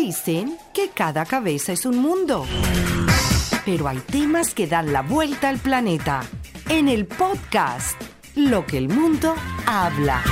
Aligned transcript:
Dicen 0.00 0.56
que 0.72 0.90
cada 0.90 1.24
cabeza 1.24 1.72
es 1.72 1.84
un 1.84 1.98
mundo. 1.98 2.46
Pero 3.64 3.88
hay 3.88 3.98
temas 3.98 4.54
que 4.54 4.68
dan 4.68 4.92
la 4.92 5.02
vuelta 5.02 5.48
al 5.48 5.58
planeta. 5.58 6.22
En 6.68 6.86
el 6.88 7.04
podcast, 7.04 8.00
Lo 8.36 8.64
que 8.64 8.78
el 8.78 8.88
mundo 8.88 9.34
habla. 9.66 10.22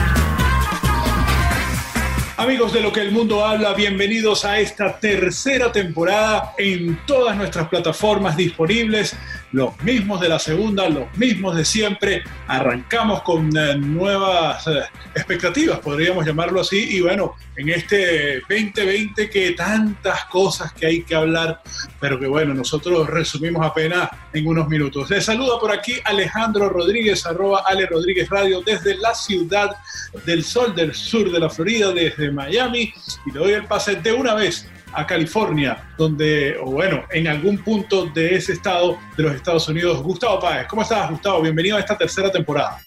Amigos 2.37 2.73
de 2.75 2.81
lo 2.81 2.93
que 2.93 3.01
el 3.01 3.11
mundo 3.11 3.45
habla, 3.45 3.75
bienvenidos 3.75 4.45
a 4.45 4.61
esta 4.61 5.01
tercera 5.01 5.73
temporada 5.73 6.55
en 6.59 7.01
todas 7.05 7.37
nuestras 7.37 7.67
plataformas 7.69 8.37
disponibles 8.37 9.17
los 9.53 9.81
mismos 9.83 10.21
de 10.21 10.29
la 10.29 10.39
segunda, 10.39 10.89
los 10.89 11.15
mismos 11.17 11.57
de 11.57 11.65
siempre. 11.65 12.23
Arrancamos 12.47 13.23
con 13.23 13.57
eh, 13.57 13.77
nuevas 13.77 14.67
eh, 14.67 14.83
expectativas, 15.15 15.79
podríamos 15.79 16.27
llamarlo 16.27 16.61
así. 16.61 16.97
Y 16.97 17.01
bueno, 17.01 17.35
en 17.57 17.69
este 17.71 18.41
2020 18.41 19.31
que 19.31 19.53
tantas 19.53 20.27
cosas 20.27 20.73
que 20.73 20.87
hay 20.87 21.03
que 21.03 21.15
hablar, 21.15 21.63
pero 22.01 22.19
que 22.19 22.27
bueno, 22.27 22.55
nosotros 22.55 23.09
resumimos 23.09 23.65
apenas 23.65 24.11
en 24.33 24.47
unos 24.47 24.69
minutos. 24.69 25.09
Les 25.11 25.25
saluda 25.25 25.59
por 25.59 25.73
aquí 25.73 25.95
Alejandro 26.05 26.69
Rodríguez, 26.69 27.25
arroba 27.27 27.63
Ale 27.67 27.87
Rodríguez 27.87 28.29
Radio, 28.29 28.61
desde 28.61 28.97
la 28.99 29.15
ciudad 29.15 29.77
del 30.25 30.45
sol 30.45 30.75
del 30.75 30.95
sur 30.95 31.31
de 31.31 31.41
la 31.41 31.51
Florida, 31.51 31.93
desde 31.93 32.31
Miami. 32.31 32.93
Y 33.27 33.33
le 33.33 33.39
doy 33.39 33.53
el 33.53 33.65
pase 33.65 33.97
de 33.97 34.13
una 34.13 34.35
vez 34.35 34.69
a 34.97 35.07
California, 35.07 35.93
donde, 35.99 36.57
o 36.57 36.71
bueno, 36.71 37.03
en 37.11 37.29
algún 37.29 37.59
punto 37.59 38.07
de 38.07 38.35
ese 38.35 38.55
estado 38.55 38.99
de 39.17 39.23
los 39.23 39.35
Estados 39.35 39.69
Unidos. 39.69 40.03
Gustavo 40.03 40.41
Páez, 40.41 40.67
¿cómo 40.67 40.83
estás, 40.83 41.11
Gustavo? 41.11 41.43
Bienvenido 41.43 41.77
a 41.77 41.81
esta 41.81 41.99
tercera 41.99 42.33
temporada. 42.33 42.81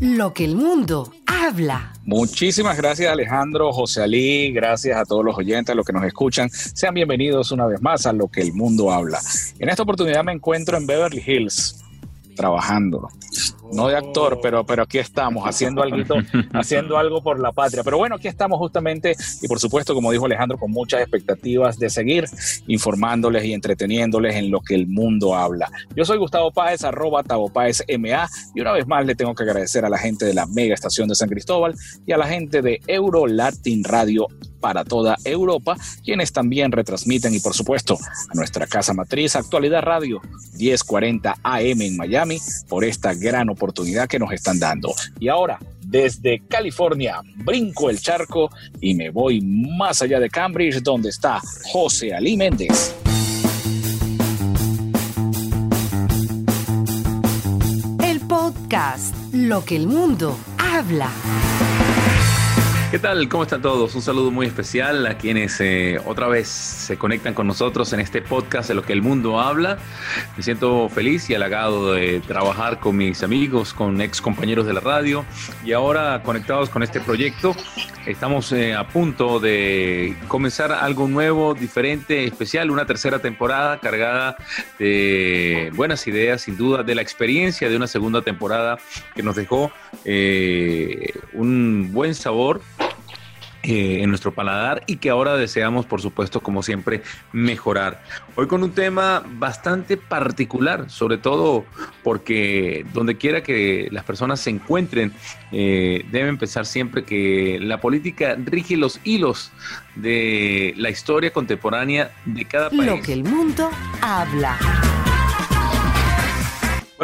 Lo 0.00 0.32
que 0.32 0.44
el 0.46 0.56
mundo 0.56 1.12
habla. 1.26 1.92
Muchísimas 2.04 2.76
gracias 2.76 3.12
Alejandro, 3.12 3.72
José 3.72 4.02
Ali, 4.02 4.52
gracias 4.52 4.96
a 4.96 5.04
todos 5.04 5.24
los 5.24 5.36
oyentes, 5.36 5.72
a 5.72 5.74
los 5.74 5.84
que 5.84 5.92
nos 5.92 6.04
escuchan. 6.04 6.48
Sean 6.50 6.94
bienvenidos 6.94 7.52
una 7.52 7.66
vez 7.66 7.82
más 7.82 8.06
a 8.06 8.12
Lo 8.12 8.28
que 8.28 8.40
el 8.40 8.54
mundo 8.54 8.90
habla. 8.90 9.20
En 9.58 9.68
esta 9.68 9.82
oportunidad 9.82 10.24
me 10.24 10.32
encuentro 10.32 10.78
en 10.78 10.86
Beverly 10.86 11.22
Hills, 11.26 11.84
trabajando 12.36 13.08
no 13.74 13.88
de 13.88 13.96
actor, 13.96 14.38
pero, 14.42 14.64
pero 14.64 14.84
aquí 14.84 14.98
estamos 14.98 15.44
haciendo 15.46 15.82
algo, 15.82 15.96
haciendo 16.52 16.96
algo 16.96 17.22
por 17.22 17.40
la 17.40 17.52
patria. 17.52 17.82
Pero 17.82 17.98
bueno, 17.98 18.16
aquí 18.16 18.28
estamos 18.28 18.58
justamente 18.58 19.16
y 19.42 19.48
por 19.48 19.58
supuesto, 19.58 19.94
como 19.94 20.12
dijo 20.12 20.26
Alejandro, 20.26 20.58
con 20.58 20.70
muchas 20.70 21.00
expectativas 21.00 21.78
de 21.78 21.90
seguir 21.90 22.24
informándoles 22.66 23.44
y 23.44 23.52
entreteniéndoles 23.52 24.36
en 24.36 24.50
lo 24.50 24.60
que 24.60 24.74
el 24.74 24.86
mundo 24.86 25.34
habla. 25.34 25.70
Yo 25.94 26.04
soy 26.04 26.18
Gustavo 26.18 26.50
Páez, 26.52 26.84
arroba 26.84 27.22
Tavo 27.22 27.48
Páez 27.48 27.82
MA 27.98 28.28
y 28.54 28.60
una 28.60 28.72
vez 28.72 28.86
más 28.86 29.04
le 29.04 29.14
tengo 29.14 29.34
que 29.34 29.42
agradecer 29.42 29.84
a 29.84 29.88
la 29.88 29.98
gente 29.98 30.24
de 30.24 30.34
la 30.34 30.46
mega 30.46 30.74
estación 30.74 31.08
de 31.08 31.14
San 31.14 31.28
Cristóbal 31.28 31.74
y 32.06 32.12
a 32.12 32.16
la 32.16 32.26
gente 32.26 32.62
de 32.62 32.80
Euro 32.86 33.26
Latin 33.26 33.84
Radio 33.84 34.28
para 34.64 34.82
toda 34.82 35.18
Europa, 35.26 35.76
quienes 36.02 36.32
también 36.32 36.72
retransmiten 36.72 37.34
y 37.34 37.38
por 37.38 37.52
supuesto 37.52 37.98
a 38.30 38.34
nuestra 38.34 38.66
casa 38.66 38.94
matriz 38.94 39.36
Actualidad 39.36 39.82
Radio 39.82 40.22
1040 40.56 41.36
AM 41.42 41.82
en 41.82 41.96
Miami 41.98 42.38
por 42.66 42.82
esta 42.82 43.12
gran 43.12 43.50
oportunidad 43.50 44.08
que 44.08 44.18
nos 44.18 44.32
están 44.32 44.58
dando. 44.58 44.88
Y 45.20 45.28
ahora, 45.28 45.58
desde 45.82 46.44
California, 46.48 47.20
brinco 47.44 47.90
el 47.90 48.00
charco 48.00 48.48
y 48.80 48.94
me 48.94 49.10
voy 49.10 49.42
más 49.42 50.00
allá 50.00 50.18
de 50.18 50.30
Cambridge, 50.30 50.82
donde 50.82 51.10
está 51.10 51.42
José 51.70 52.14
Ali 52.14 52.38
Méndez. 52.38 52.94
El 58.02 58.18
podcast 58.20 59.14
Lo 59.30 59.62
que 59.62 59.76
el 59.76 59.88
mundo 59.88 60.34
habla. 60.56 61.10
¿Qué 62.94 63.00
tal? 63.00 63.28
¿Cómo 63.28 63.42
están 63.42 63.60
todos? 63.60 63.92
Un 63.96 64.02
saludo 64.02 64.30
muy 64.30 64.46
especial 64.46 65.04
a 65.08 65.18
quienes 65.18 65.60
eh, 65.60 65.98
otra 66.06 66.28
vez 66.28 66.46
se 66.46 66.96
conectan 66.96 67.34
con 67.34 67.48
nosotros 67.48 67.92
en 67.92 67.98
este 67.98 68.22
podcast 68.22 68.68
de 68.68 68.76
lo 68.76 68.82
que 68.82 68.92
el 68.92 69.02
mundo 69.02 69.40
habla. 69.40 69.78
Me 70.36 70.44
siento 70.44 70.88
feliz 70.88 71.28
y 71.28 71.34
halagado 71.34 71.94
de 71.94 72.20
trabajar 72.20 72.78
con 72.78 72.96
mis 72.96 73.24
amigos, 73.24 73.74
con 73.74 74.00
ex 74.00 74.20
compañeros 74.20 74.64
de 74.64 74.74
la 74.74 74.80
radio 74.80 75.24
y 75.64 75.72
ahora 75.72 76.22
conectados 76.22 76.70
con 76.70 76.84
este 76.84 77.00
proyecto. 77.00 77.56
Estamos 78.06 78.52
eh, 78.52 78.74
a 78.76 78.86
punto 78.86 79.40
de 79.40 80.16
comenzar 80.28 80.70
algo 80.70 81.08
nuevo, 81.08 81.54
diferente, 81.54 82.24
especial, 82.24 82.70
una 82.70 82.86
tercera 82.86 83.18
temporada 83.18 83.80
cargada 83.80 84.36
de 84.78 85.72
buenas 85.74 86.06
ideas, 86.06 86.42
sin 86.42 86.56
duda, 86.56 86.84
de 86.84 86.94
la 86.94 87.02
experiencia 87.02 87.68
de 87.68 87.76
una 87.76 87.88
segunda 87.88 88.22
temporada 88.22 88.78
que 89.16 89.22
nos 89.24 89.34
dejó 89.34 89.72
eh, 90.04 91.12
un 91.32 91.90
buen 91.92 92.14
sabor 92.14 92.60
eh, 93.66 94.02
en 94.02 94.10
nuestro 94.10 94.34
paladar 94.34 94.82
y 94.86 94.96
que 94.96 95.08
ahora 95.08 95.38
deseamos, 95.38 95.86
por 95.86 96.02
supuesto, 96.02 96.40
como 96.40 96.62
siempre, 96.62 97.02
mejorar. 97.32 98.02
Hoy 98.36 98.46
con 98.46 98.62
un 98.62 98.72
tema 98.72 99.24
bastante 99.38 99.96
particular, 99.96 100.90
sobre 100.90 101.16
todo 101.16 101.64
porque 102.02 102.84
donde 102.92 103.16
quiera 103.16 103.42
que 103.42 103.88
las 103.90 104.04
personas 104.04 104.40
se 104.40 104.50
encuentren, 104.50 105.14
eh, 105.50 106.04
deben 106.12 106.36
pensar 106.36 106.66
siempre 106.66 107.04
que 107.04 107.58
la 107.58 107.80
política 107.80 108.36
rige 108.38 108.76
los 108.76 109.00
hilos 109.02 109.50
de 109.94 110.74
la 110.76 110.90
historia 110.90 111.32
contemporánea 111.32 112.12
de 112.26 112.44
cada 112.44 112.68
país. 112.68 112.84
Lo 112.84 113.00
que 113.00 113.14
el 113.14 113.24
mundo 113.24 113.70
habla. 114.02 114.58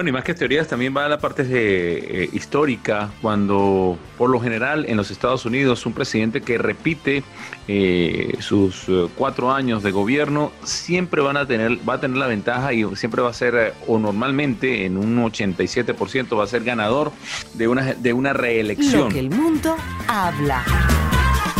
Bueno, 0.01 0.09
y 0.09 0.13
más 0.15 0.25
que 0.25 0.33
teorías, 0.33 0.67
también 0.67 0.97
va 0.97 1.05
a 1.05 1.11
la 1.11 1.19
parte 1.19 1.45
de, 1.45 2.23
eh, 2.23 2.31
histórica, 2.33 3.11
cuando 3.21 3.99
por 4.17 4.31
lo 4.31 4.41
general 4.41 4.87
en 4.89 4.97
los 4.97 5.11
Estados 5.11 5.45
Unidos 5.45 5.85
un 5.85 5.93
presidente 5.93 6.41
que 6.41 6.57
repite 6.57 7.23
eh, 7.69 8.35
sus 8.39 8.89
eh, 8.89 9.09
cuatro 9.15 9.53
años 9.53 9.83
de 9.83 9.91
gobierno 9.91 10.53
siempre 10.65 11.21
van 11.21 11.37
a 11.37 11.45
tener, 11.45 11.87
va 11.87 11.97
a 11.97 12.01
tener 12.01 12.17
la 12.17 12.29
ventaja 12.29 12.73
y 12.73 12.97
siempre 12.97 13.21
va 13.21 13.29
a 13.29 13.35
ser, 13.35 13.75
o 13.87 13.99
normalmente 13.99 14.87
en 14.87 14.97
un 14.97 15.23
87% 15.23 16.39
va 16.39 16.45
a 16.45 16.47
ser 16.47 16.65
ganador 16.65 17.13
de 17.53 17.69
una, 17.69 17.93
de 17.93 18.15
una 18.15 18.33
reelección. 18.33 19.13
Lo 19.13 19.19
el 19.19 19.29
mundo 19.29 19.77
habla 20.09 20.65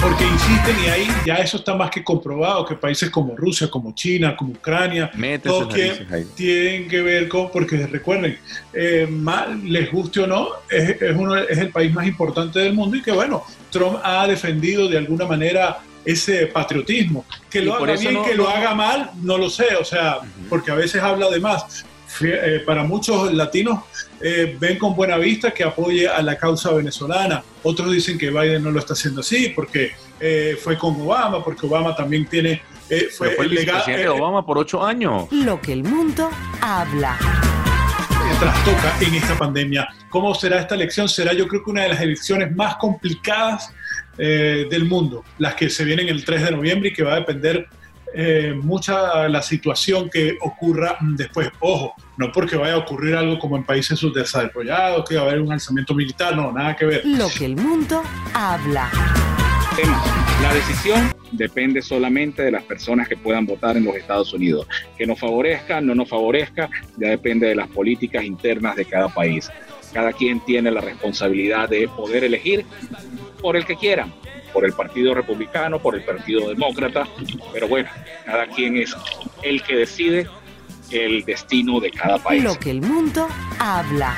porque 0.01 0.25
insisten 0.25 0.77
y 0.85 0.89
ahí 0.89 1.09
ya 1.27 1.35
eso 1.37 1.59
está 1.59 1.75
más 1.75 1.91
que 1.91 2.03
comprobado 2.03 2.65
que 2.65 2.75
países 2.75 3.11
como 3.11 3.37
Rusia, 3.37 3.69
como 3.69 3.93
China, 3.93 4.35
como 4.37 4.53
Ucrania, 4.53 5.11
todos 5.43 5.75
tienen 6.35 6.89
que 6.89 7.03
ver 7.03 7.29
con, 7.29 7.51
porque 7.51 7.87
recuerden, 7.87 8.39
eh, 8.73 9.07
mal, 9.11 9.63
les 9.65 9.93
guste 9.93 10.21
o 10.21 10.27
no, 10.27 10.49
es, 10.71 10.97
uno, 11.15 11.37
es 11.37 11.59
el 11.59 11.71
país 11.71 11.93
más 11.93 12.07
importante 12.07 12.61
del 12.61 12.73
mundo 12.73 12.97
y 12.97 13.03
que 13.03 13.13
bueno, 13.13 13.45
Trump 13.71 13.99
ha 14.03 14.27
defendido 14.27 14.89
de 14.89 14.99
alguna 14.99 15.27
manera 15.27 15.79
ese 16.05 16.47
patriotismo. 16.47 17.27
Que 17.51 17.61
lo 17.61 17.75
haga 17.75 17.95
bien, 17.97 18.23
que 18.25 18.35
lo 18.35 18.49
haga 18.49 18.75
mal, 18.75 19.11
no 19.23 19.37
lo 19.37 19.51
sé, 19.51 19.77
o 19.79 19.85
sea, 19.85 20.19
porque 20.49 20.71
a 20.71 20.75
veces 20.75 21.03
habla 21.03 21.29
de 21.29 21.41
más. 21.41 21.85
Eh, 22.23 22.63
para 22.67 22.85
muchos 22.85 23.33
latinos 23.33 23.81
eh, 24.21 24.57
ven 24.59 24.79
con 24.79 24.95
buena 24.95 25.17
vista 25.17 25.53
que 25.53 25.65
apoye 25.65 26.09
a 26.09 26.21
la 26.23 26.37
causa 26.37 26.73
venezolana. 26.73 27.43
Otros 27.63 27.93
dicen 27.93 28.19
que 28.19 28.31
Biden 28.31 28.63
no 28.63 28.71
lo 28.71 28.79
está 28.79 28.93
haciendo 28.93 29.21
así 29.21 29.51
porque 29.51 29.93
eh, 30.19 30.59
fue 30.63 30.77
con 30.77 31.01
Obama, 31.01 31.43
porque 31.43 31.67
Obama 31.67 31.95
también 31.95 32.27
tiene... 32.27 32.63
fue, 33.17 33.37
el 33.39 33.55
legal, 33.55 33.83
Obama 34.09 34.45
por 34.45 34.59
ocho 34.59 34.85
años. 34.85 35.29
Lo 35.31 35.61
que 35.61 35.73
el 35.73 35.85
mundo 35.85 36.31
habla 36.61 37.19
trastoca 38.39 38.95
en 39.03 39.15
esta 39.17 39.37
pandemia. 39.37 39.87
¿Cómo 40.09 40.35
será 40.35 40.61
esta 40.61 40.75
elección? 40.75 41.09
Será 41.11 41.35
yo 41.35 41.47
creo 41.47 41.63
que 41.63 41.71
una 41.71 41.83
de 41.83 41.91
las 41.91 42.01
elecciones 42.01 42.55
más 42.57 42.77
complicadas 42.77 43.71
del 44.17 44.85
mundo, 44.85 45.25
las 45.39 45.55
que 45.55 45.71
se 45.71 45.85
vienen 45.85 46.09
el 46.09 46.25
3 46.25 46.45
de 46.45 46.51
noviembre 46.51 46.89
y 46.91 46.93
que 46.93 47.03
va 47.03 47.15
a 47.15 47.17
depender 47.17 47.69
eh, 48.15 48.55
mucha 48.55 49.29
la 49.29 49.43
situación 49.43 50.11
que 50.11 50.37
ocurra 50.41 50.97
después. 51.01 51.51
Ojo, 51.61 51.95
no 52.17 52.31
porque 52.33 52.57
vaya 52.57 52.75
a 52.75 52.79
ocurrir 52.79 53.15
algo 53.15 53.39
como 53.39 53.57
en 53.57 53.65
países 53.65 53.99
subdesarrollados, 53.99 55.09
que 55.09 55.17
va 55.17 55.23
a 55.23 55.25
haber 55.27 55.41
un 55.41 55.53
alzamiento 55.53 55.95
militar, 55.95 56.37
no, 56.37 56.53
nada 56.53 56.77
que 56.77 56.87
ver. 56.87 57.03
Lo 57.05 57.29
que 57.29 57.47
el 57.47 57.57
mundo 57.57 58.03
habla. 58.35 58.91
La 60.43 60.53
decisión 60.53 61.13
depende 61.33 61.81
solamente 61.81 62.43
de 62.43 62.51
las 62.51 62.65
personas 62.65 63.09
que 63.09 63.17
puedan 63.17 63.47
votar 63.47 63.77
en 63.77 63.85
los 63.85 63.95
Estados 63.95 64.33
Unidos. 64.35 64.67
Que 64.99 65.07
nos 65.07 65.19
favorezca, 65.19 65.81
no 65.81 65.95
nos 65.95 66.09
favorezca, 66.09 66.69
ya 66.99 67.09
depende 67.09 67.49
de 67.49 67.55
las 67.55 67.69
políticas 67.69 68.25
internas 68.25 68.77
de 68.77 68.85
cada 68.85 69.09
país. 69.09 69.51
Cada 69.93 70.13
quien 70.13 70.41
tiene 70.41 70.71
la 70.71 70.81
responsabilidad 70.81 71.69
de 71.69 71.89
poder 71.89 72.25
elegir 72.25 72.65
por 73.41 73.57
el 73.57 73.65
que 73.65 73.77
quieran, 73.77 74.13
por 74.53 74.65
el 74.65 74.73
Partido 74.73 75.15
Republicano, 75.15 75.79
por 75.79 75.95
el 75.95 76.05
Partido 76.05 76.49
Demócrata, 76.49 77.07
pero 77.53 77.69
bueno, 77.69 77.89
cada 78.25 78.47
quien 78.47 78.77
es 78.77 78.95
el 79.43 79.63
que 79.63 79.77
decide 79.77 80.29
el 80.91 81.25
destino 81.25 81.81
de 81.81 81.91
cada 81.91 82.19
país. 82.19 82.43
Lo 82.43 82.59
que 82.59 82.71
el 82.71 82.83
mundo 82.83 83.29
habla. 83.59 84.17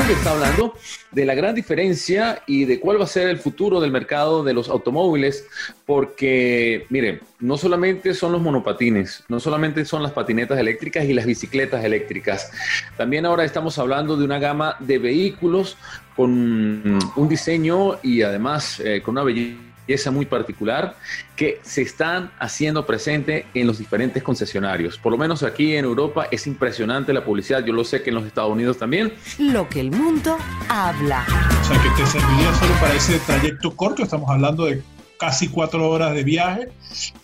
Está 0.00 0.32
hablando 0.32 0.74
de 1.12 1.24
la 1.24 1.34
gran 1.34 1.54
diferencia 1.54 2.42
y 2.46 2.64
de 2.64 2.80
cuál 2.80 3.00
va 3.00 3.04
a 3.04 3.08
ser 3.08 3.28
el 3.28 3.38
futuro 3.38 3.80
del 3.80 3.90
mercado 3.90 4.42
de 4.42 4.52
los 4.52 4.68
automóviles, 4.68 5.46
porque, 5.86 6.86
miren, 6.90 7.20
no 7.38 7.56
solamente 7.56 8.12
son 8.12 8.32
los 8.32 8.42
monopatines, 8.42 9.24
no 9.28 9.40
solamente 9.40 9.84
son 9.84 10.02
las 10.02 10.12
patinetas 10.12 10.58
eléctricas 10.58 11.04
y 11.04 11.14
las 11.14 11.26
bicicletas 11.26 11.84
eléctricas, 11.84 12.50
también 12.96 13.24
ahora 13.24 13.44
estamos 13.44 13.78
hablando 13.78 14.16
de 14.16 14.24
una 14.24 14.38
gama 14.38 14.76
de 14.80 14.98
vehículos 14.98 15.76
con 16.16 16.98
un 17.16 17.28
diseño 17.28 17.98
y 18.02 18.22
además 18.22 18.80
eh, 18.80 19.00
con 19.02 19.12
una 19.12 19.24
belleza 19.24 19.73
esa 19.86 20.10
muy 20.10 20.26
particular 20.26 20.96
que 21.36 21.60
se 21.62 21.82
están 21.82 22.32
haciendo 22.38 22.86
presente 22.86 23.46
en 23.54 23.66
los 23.66 23.78
diferentes 23.78 24.22
concesionarios. 24.22 24.98
Por 24.98 25.12
lo 25.12 25.18
menos 25.18 25.42
aquí 25.42 25.76
en 25.76 25.84
Europa 25.84 26.28
es 26.30 26.46
impresionante 26.46 27.12
la 27.12 27.24
publicidad. 27.24 27.64
Yo 27.64 27.72
lo 27.72 27.84
sé 27.84 28.02
que 28.02 28.10
en 28.10 28.16
los 28.16 28.26
Estados 28.26 28.50
Unidos 28.50 28.78
también. 28.78 29.12
Lo 29.38 29.68
que 29.68 29.80
el 29.80 29.90
mundo 29.90 30.38
habla. 30.68 31.24
O 31.60 31.64
sea, 31.64 31.82
que 31.82 31.90
te 31.90 32.06
serviría 32.06 32.54
solo 32.54 32.74
para 32.80 32.94
ese 32.94 33.18
trayecto 33.20 33.74
corto. 33.76 34.02
Estamos 34.02 34.30
hablando 34.30 34.66
de 34.66 34.82
casi 35.18 35.48
cuatro 35.48 35.88
horas 35.88 36.14
de 36.14 36.24
viaje 36.24 36.68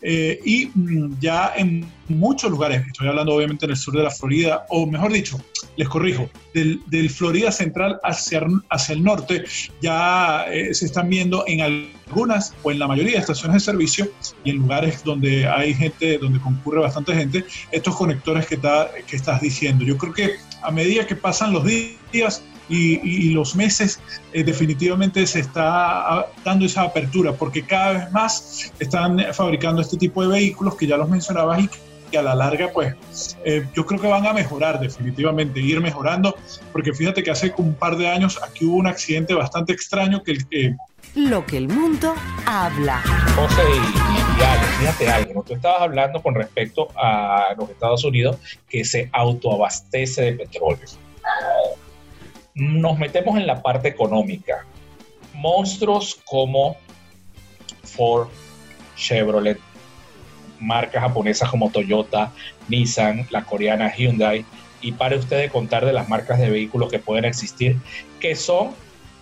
eh, 0.02 0.40
y 0.44 0.70
mm, 0.74 1.18
ya 1.20 1.52
en 1.56 1.86
muchos 2.10 2.50
lugares, 2.50 2.86
estoy 2.86 3.08
hablando 3.08 3.34
obviamente 3.34 3.64
en 3.64 3.72
el 3.72 3.76
sur 3.76 3.94
de 3.94 4.02
la 4.02 4.10
Florida, 4.10 4.66
o 4.68 4.86
mejor 4.86 5.12
dicho, 5.12 5.40
les 5.76 5.88
corrijo, 5.88 6.28
del, 6.54 6.80
del 6.86 7.10
Florida 7.10 7.52
central 7.52 7.98
hacia, 8.02 8.42
hacia 8.68 8.94
el 8.94 9.02
norte, 9.02 9.44
ya 9.80 10.46
eh, 10.50 10.74
se 10.74 10.86
están 10.86 11.08
viendo 11.08 11.44
en 11.46 11.60
algunas 11.60 12.54
o 12.62 12.70
en 12.70 12.78
la 12.78 12.88
mayoría 12.88 13.14
de 13.14 13.20
estaciones 13.20 13.54
de 13.54 13.60
servicio 13.72 14.08
y 14.44 14.50
en 14.50 14.56
lugares 14.56 15.02
donde 15.04 15.46
hay 15.46 15.74
gente, 15.74 16.18
donde 16.18 16.40
concurre 16.40 16.80
bastante 16.80 17.14
gente, 17.14 17.44
estos 17.70 17.96
conectores 17.96 18.46
que, 18.46 18.58
que 19.06 19.16
estás 19.16 19.40
diciendo. 19.40 19.84
Yo 19.84 19.96
creo 19.96 20.12
que 20.12 20.36
a 20.62 20.70
medida 20.70 21.06
que 21.06 21.16
pasan 21.16 21.52
los 21.52 21.64
días, 21.64 22.42
y, 22.70 23.30
los 23.30 23.56
meses 23.56 24.00
eh, 24.32 24.44
definitivamente 24.44 25.26
se 25.26 25.40
está 25.40 26.26
dando 26.44 26.64
esa 26.64 26.82
apertura 26.82 27.32
porque 27.32 27.62
cada 27.62 27.92
vez 27.92 28.12
más 28.12 28.72
están 28.78 29.18
fabricando 29.32 29.82
este 29.82 29.96
tipo 29.96 30.22
de 30.22 30.28
vehículos 30.28 30.76
que 30.76 30.86
ya 30.86 30.96
los 30.96 31.08
mencionabas 31.08 31.64
y 31.64 31.70
que 32.10 32.18
a 32.18 32.22
la 32.22 32.34
larga 32.34 32.70
pues 32.72 32.94
eh, 33.44 33.66
yo 33.74 33.86
creo 33.86 34.00
que 34.00 34.08
van 34.08 34.26
a 34.26 34.32
mejorar 34.32 34.80
definitivamente, 34.80 35.60
ir 35.60 35.80
mejorando 35.80 36.36
porque 36.72 36.92
fíjate 36.92 37.22
que 37.22 37.30
hace 37.30 37.52
un 37.56 37.74
par 37.74 37.96
de 37.96 38.08
años 38.08 38.38
aquí 38.42 38.64
hubo 38.64 38.76
un 38.76 38.86
accidente 38.86 39.34
bastante 39.34 39.72
extraño 39.72 40.22
que 40.22 40.32
el 40.32 40.76
lo 41.14 41.44
que 41.44 41.56
el 41.56 41.68
mundo 41.68 42.14
habla. 42.46 43.02
José 43.34 43.62
y, 43.62 44.42
Ale, 44.42 44.66
fíjate 44.78 45.10
algo, 45.10 45.42
tú 45.42 45.54
estabas 45.54 45.82
hablando 45.82 46.22
con 46.22 46.34
respecto 46.34 46.88
a 46.96 47.52
los 47.58 47.68
Estados 47.70 48.04
Unidos 48.04 48.36
que 48.68 48.84
se 48.84 49.08
autoabastece 49.12 50.22
de 50.22 50.32
petróleo 50.34 50.86
nos 52.54 52.98
metemos 52.98 53.38
en 53.38 53.46
la 53.46 53.62
parte 53.62 53.88
económica. 53.88 54.66
Monstruos 55.34 56.20
como 56.26 56.76
Ford, 57.84 58.28
Chevrolet, 58.96 59.58
marcas 60.60 61.02
japonesas 61.02 61.48
como 61.48 61.70
Toyota, 61.70 62.32
Nissan, 62.68 63.26
la 63.30 63.44
coreana 63.44 63.92
Hyundai, 63.94 64.44
y 64.80 64.92
pare 64.92 65.16
usted 65.16 65.38
de 65.38 65.48
contar 65.48 65.84
de 65.84 65.92
las 65.92 66.08
marcas 66.08 66.38
de 66.38 66.50
vehículos 66.50 66.90
que 66.90 66.98
pueden 66.98 67.24
existir, 67.24 67.76
que 68.18 68.34
son 68.34 68.70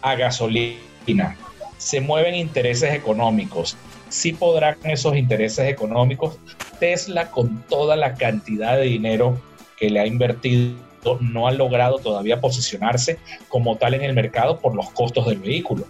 a 0.03 0.15
gasolina. 0.15 1.37
Se 1.79 2.01
mueven 2.01 2.35
intereses 2.35 2.93
económicos. 2.95 3.77
Si 4.09 4.33
podrán 4.33 4.77
esos 4.85 5.17
intereses 5.17 5.69
económicos, 5.69 6.39
Tesla 6.79 7.31
con 7.31 7.63
toda 7.69 7.97
la 7.97 8.15
cantidad 8.15 8.77
de 8.77 8.85
dinero 8.85 9.41
que 9.77 9.91
le 9.91 10.01
ha 10.01 10.07
invertido 10.07 10.89
no 11.21 11.47
han 11.47 11.59
logrado 11.59 11.99
todavía 11.99 12.41
posicionarse 12.41 13.19
como 13.49 13.77
tal 13.77 13.95
en 13.95 14.03
el 14.03 14.15
mercado 14.15 14.59
por 14.59 14.75
los 14.75 14.91
costos 14.91 15.27
del 15.27 15.39
vehículo. 15.39 15.87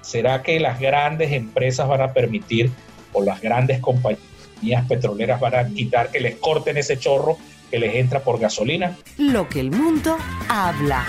¿Será 0.00 0.42
que 0.42 0.60
las 0.60 0.80
grandes 0.80 1.32
empresas 1.32 1.88
van 1.88 2.02
a 2.02 2.12
permitir 2.12 2.70
o 3.12 3.22
las 3.22 3.40
grandes 3.40 3.80
compañías 3.80 4.33
petroleras 4.86 5.40
van 5.40 5.54
a 5.54 5.68
quitar 5.68 6.10
que 6.10 6.20
les 6.20 6.36
corten 6.36 6.76
ese 6.76 6.98
chorro 6.98 7.36
que 7.70 7.78
les 7.78 7.94
entra 7.96 8.20
por 8.20 8.38
gasolina? 8.38 8.96
Lo 9.18 9.48
que 9.48 9.60
el 9.60 9.70
mundo 9.70 10.16
habla. 10.48 11.04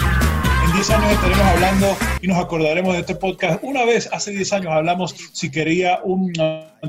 En 0.65 0.73
10 0.73 0.89
años 0.89 1.11
estaremos 1.11 1.45
hablando 1.45 1.97
y 2.21 2.27
nos 2.27 2.37
acordaremos 2.37 2.93
de 2.93 3.01
este 3.01 3.15
podcast. 3.15 3.59
Una 3.61 3.85
vez, 3.85 4.09
hace 4.11 4.31
10 4.31 4.53
años, 4.53 4.71
hablamos 4.71 5.15
si 5.31 5.51
quería 5.51 5.99
un 6.03 6.33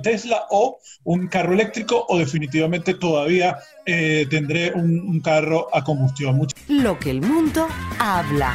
Tesla 0.02 0.46
o 0.50 0.78
un 1.04 1.28
carro 1.28 1.52
eléctrico 1.52 2.06
o 2.08 2.18
definitivamente 2.18 2.94
todavía 2.94 3.58
eh, 3.84 4.26
tendré 4.30 4.72
un, 4.72 5.20
carro 5.20 5.68
a 5.74 5.84
combustión. 5.84 6.46
Lo 6.68 6.98
que 6.98 7.10
el 7.10 7.20
mundo 7.20 7.68
habla. 7.98 8.54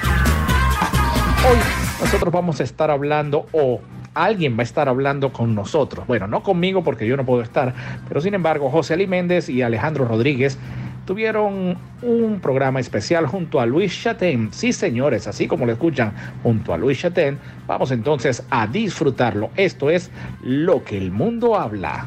Hoy 1.47 1.57
nosotros 1.99 2.33
vamos 2.33 2.59
a 2.59 2.63
estar 2.63 2.89
hablando 2.89 3.45
o 3.51 3.79
alguien 4.13 4.57
va 4.57 4.61
a 4.61 4.63
estar 4.63 4.89
hablando 4.89 5.31
con 5.31 5.55
nosotros. 5.55 6.05
Bueno, 6.07 6.27
no 6.27 6.43
conmigo 6.43 6.83
porque 6.83 7.07
yo 7.07 7.17
no 7.17 7.25
puedo 7.25 7.41
estar, 7.41 7.73
pero 8.07 8.21
sin 8.21 8.33
embargo 8.33 8.69
José 8.69 8.93
Ali 8.95 9.07
Méndez 9.07 9.49
y 9.49 9.61
Alejandro 9.61 10.05
Rodríguez 10.05 10.57
tuvieron 11.05 11.77
un 12.01 12.39
programa 12.39 12.79
especial 12.79 13.25
junto 13.27 13.59
a 13.59 13.65
Luis 13.65 14.01
Chatén. 14.01 14.49
Sí, 14.51 14.71
señores, 14.73 15.27
así 15.27 15.47
como 15.47 15.65
lo 15.65 15.71
escuchan, 15.71 16.13
junto 16.43 16.73
a 16.73 16.77
Luis 16.77 16.99
Chatén. 16.99 17.39
Vamos 17.67 17.91
entonces 17.91 18.43
a 18.49 18.67
disfrutarlo. 18.67 19.49
Esto 19.55 19.89
es 19.89 20.11
lo 20.43 20.83
que 20.83 20.97
el 20.97 21.11
mundo 21.11 21.55
habla. 21.55 22.05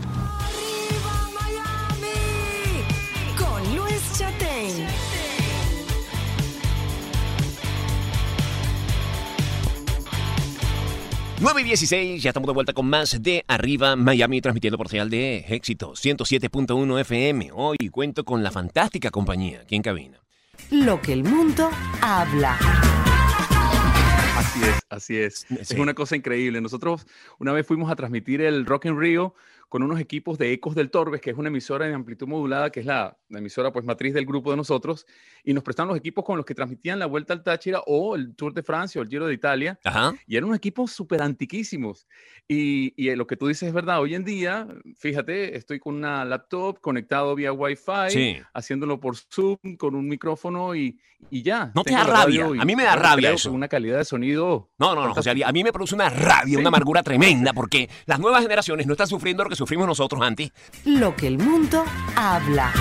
9 11.45 11.61
y 11.61 11.65
16, 11.65 12.23
ya 12.23 12.31
estamos 12.31 12.47
de 12.47 12.55
vuelta 12.55 12.73
con 12.73 12.87
más 12.87 13.23
de 13.23 13.45
Arriba 13.47 13.97
Miami, 13.97 14.41
transmitiendo 14.41 14.79
por 14.79 14.89
señal 14.89 15.11
de 15.11 15.45
éxito 15.49 15.93
107.1 15.93 17.01
FM. 17.01 17.51
Hoy 17.53 17.77
cuento 17.91 18.25
con 18.25 18.43
la 18.43 18.51
fantástica 18.51 19.11
compañía 19.11 19.61
aquí 19.61 19.77
en 19.77 19.83
cabina. 19.83 20.23
Lo 20.71 21.03
que 21.03 21.13
el 21.13 21.23
mundo 21.23 21.69
habla. 22.01 22.59
Así 24.39 24.63
es, 24.63 24.81
así 24.89 25.17
es. 25.19 25.47
Es 25.51 25.73
una 25.73 25.93
cosa 25.93 26.17
increíble. 26.17 26.63
Nosotros 26.63 27.07
una 27.39 27.53
vez 27.53 27.67
fuimos 27.67 27.91
a 27.91 27.97
transmitir 27.97 28.41
el 28.41 28.65
Rock 28.65 28.87
in 28.87 28.99
Rio 28.99 29.35
con 29.75 29.83
unos 29.83 29.99
equipos 29.99 30.39
de 30.39 30.53
Ecos 30.53 30.77
del 30.77 30.89
Torbes, 30.89 31.21
que 31.21 31.31
es 31.31 31.37
una 31.37 31.49
emisora 31.49 31.85
de 31.85 31.95
amplitud 31.95 32.29
modulada, 32.29 32.71
que 32.71 32.79
es 32.79 32.87
la, 32.87 33.19
emisora 33.29 33.73
pues 33.73 33.85
matriz 33.85 34.15
del 34.15 34.25
grupo 34.25 34.53
de 34.53 34.57
nosotros, 34.57 35.05
y 35.43 35.53
nos 35.53 35.65
prestaron 35.65 35.89
los 35.89 35.99
equipos 35.99 36.25
con 36.25 36.37
los 36.37 36.47
que 36.47 36.55
transmitían 36.55 37.01
la 37.01 37.07
Vuelta 37.07 37.33
al 37.33 37.43
Táchira 37.43 37.81
o 37.85 38.15
el 38.15 38.37
Tour 38.37 38.55
de 38.55 38.63
Francia 38.63 39.01
o 39.01 39.03
el 39.03 39.11
Giro 39.11 39.27
de 39.27 39.35
Italia, 39.35 39.77
y 40.29 40.37
eran 40.37 40.45
unos 40.45 40.59
equipos 40.59 40.93
súper 40.93 41.23
antiquísimos. 41.23 42.07
Y, 42.47 42.95
y, 42.97 43.13
lo 43.17 43.27
que 43.27 43.37
tú 43.37 43.49
dices 43.49 43.67
es 43.67 43.75
verdad, 43.75 44.01
hoy 44.01 44.15
en 44.15 44.23
día, 44.23 44.69
fíjate, 44.97 45.57
estoy 45.57 45.81
con 45.81 45.97
una 45.97 46.25
laptop 46.25 46.79
conectado 46.79 47.35
vía 47.35 47.53
Wi-Fi, 47.53 48.45
haciéndolo 48.53 49.01
por 49.01 49.17
Zoom, 49.17 49.59
con 49.77 49.97
un 49.97 50.07
micrófono 50.07 50.77
y, 50.77 51.01
y 51.31 51.43
ya. 51.43 51.73
No 51.75 51.83
te 51.83 51.93
da 51.93 52.05
rabia, 52.05 52.47
a 52.47 52.65
mí 52.65 52.77
me 52.77 52.85
da 52.85 52.97
rabia 52.97 53.33
eso. 53.33 53.51
Una 53.51 53.69
calidad 53.69 53.99
de 53.99 54.05
sonido. 54.05 54.71
No, 54.79 54.95
no, 54.95 55.07
no, 55.07 55.15
José, 55.15 55.31
a 55.31 55.53
mí 55.53 55.65
me 55.65 55.73
produce 55.73 55.95
una 55.95 56.09
rabia, 56.09 56.59
una 56.59 56.69
amargura 56.69 57.03
tremenda, 57.03 57.53
porque 57.53 57.89
las 58.07 58.21
nuevas 58.21 58.43
generaciones 58.43 58.87
no 58.87 58.93
están 58.93 59.07
sufriendo 59.07 59.43
lo 59.43 59.51
que 59.51 59.57
sufrimos 59.65 59.87
nosotros 59.87 60.21
antes. 60.21 60.51
Lo 60.85 61.17
que 61.17 61.27
el 61.27 61.39
mundo 61.39 61.85
habla. 62.17 62.71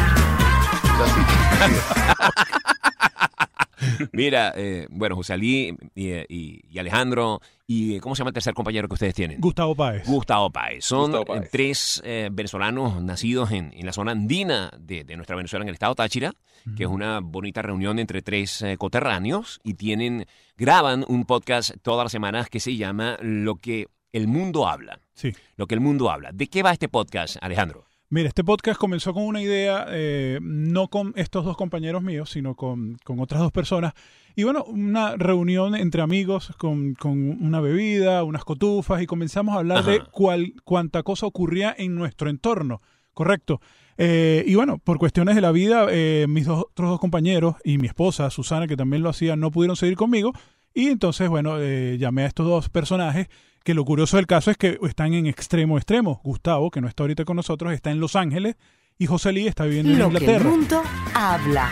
Mira, 4.11 4.53
eh, 4.57 4.85
bueno, 4.89 5.15
José 5.15 5.33
Ali 5.33 5.77
y, 5.95 6.77
Alejandro, 6.77 7.39
y 7.65 7.99
¿cómo 7.99 8.15
se 8.15 8.19
llama 8.19 8.31
el 8.31 8.33
tercer 8.33 8.53
compañero 8.53 8.89
que 8.89 8.95
ustedes 8.95 9.15
tienen? 9.15 9.39
Gustavo 9.39 9.75
Páez. 9.75 10.05
Gustavo 10.05 10.49
Páez. 10.49 10.83
Son 10.83 11.13
tres 11.49 12.01
eh, 12.03 12.27
venezolanos 12.31 13.01
nacidos 13.01 13.51
en, 13.51 13.71
la 13.81 13.93
zona 13.93 14.11
andina 14.11 14.71
de, 14.77 15.05
nuestra 15.15 15.37
Venezuela, 15.37 15.63
en 15.63 15.69
el 15.69 15.75
estado 15.75 15.95
Táchira, 15.95 16.33
que 16.75 16.83
es 16.83 16.89
una 16.89 17.21
bonita 17.21 17.61
reunión 17.61 17.97
entre 17.97 18.21
tres 18.21 18.61
eh, 18.61 18.75
coterráneos 18.77 19.61
y 19.63 19.75
tienen, 19.75 20.25
graban 20.57 21.05
un 21.07 21.23
podcast 21.23 21.71
todas 21.81 22.03
las 22.03 22.11
semanas 22.11 22.49
que 22.49 22.59
se 22.59 22.75
llama 22.75 23.17
Lo 23.21 23.55
que 23.55 23.87
el 24.11 24.27
mundo 24.27 24.67
habla. 24.67 24.99
Sí. 25.13 25.31
Lo 25.55 25.67
que 25.67 25.75
el 25.75 25.81
mundo 25.81 26.09
habla. 26.09 26.31
¿De 26.31 26.47
qué 26.47 26.63
va 26.63 26.71
este 26.71 26.89
podcast, 26.89 27.37
Alejandro? 27.41 27.85
Mira, 28.13 28.27
este 28.27 28.43
podcast 28.43 28.79
comenzó 28.79 29.11
con 29.11 29.23
una 29.23 29.41
idea, 29.41 29.87
eh, 29.89 30.37
no 30.39 30.87
con 30.87 31.13
estos 31.15 31.45
dos 31.45 31.57
compañeros 31.57 32.03
míos, 32.03 32.29
sino 32.29 32.53
con, 32.53 32.99
otras 33.17 33.41
dos 33.41 33.51
personas. 33.51 33.93
Y 34.35 34.43
bueno, 34.43 34.63
una 34.65 35.15
reunión 35.15 35.73
entre 35.73 36.03
amigos 36.03 36.53
con, 36.59 36.95
una 37.03 37.59
bebida, 37.59 38.23
unas 38.23 38.45
cotufas, 38.45 39.01
y 39.01 39.07
comenzamos 39.07 39.55
a 39.55 39.59
hablar 39.59 39.83
de 39.83 40.03
cuál, 40.11 40.53
cuánta 40.63 41.01
cosa 41.01 41.25
ocurría 41.25 41.73
en 41.75 41.95
nuestro 41.95 42.29
entorno. 42.29 42.83
Correcto. 43.15 43.61
Eh, 43.97 44.43
y 44.45 44.53
bueno, 44.53 44.77
por 44.77 44.99
cuestiones 44.99 45.33
de 45.33 45.41
la 45.41 45.51
vida, 45.51 45.87
eh, 45.89 46.27
mis 46.29 46.47
otros 46.47 46.91
dos 46.91 46.99
compañeros 46.99 47.55
y 47.63 47.79
mi 47.79 47.87
esposa, 47.87 48.29
Susana, 48.29 48.67
que 48.67 48.77
también 48.77 49.01
lo 49.01 49.09
hacía, 49.09 49.35
no 49.35 49.49
pudieron 49.49 49.75
seguir 49.75 49.95
conmigo. 49.95 50.33
Y 50.75 50.89
entonces, 50.89 51.29
bueno, 51.29 51.57
llamé 51.95 52.25
a 52.25 52.27
estos 52.27 52.45
dos 52.45 52.69
personajes 52.69 53.27
que 53.63 53.73
lo 53.73 53.85
curioso 53.85 54.17
del 54.17 54.27
caso 54.27 54.51
es 54.51 54.57
que 54.57 54.77
están 54.83 55.13
en 55.13 55.25
extremo 55.25 55.77
extremo. 55.77 56.21
Gustavo, 56.23 56.69
que 56.69 56.81
no 56.81 56.87
está 56.87 57.03
ahorita 57.03 57.25
con 57.25 57.37
nosotros, 57.37 57.73
está 57.73 57.91
en 57.91 57.99
Los 57.99 58.15
Ángeles 58.15 58.55
y 58.97 59.05
José 59.05 59.31
Lee 59.31 59.47
está 59.47 59.65
viviendo 59.65 59.91
en 59.91 60.01
Inglaterra. 60.01 60.25
Que 60.25 60.35
el 60.35 60.43
mundo 60.43 60.83
habla. 61.13 61.71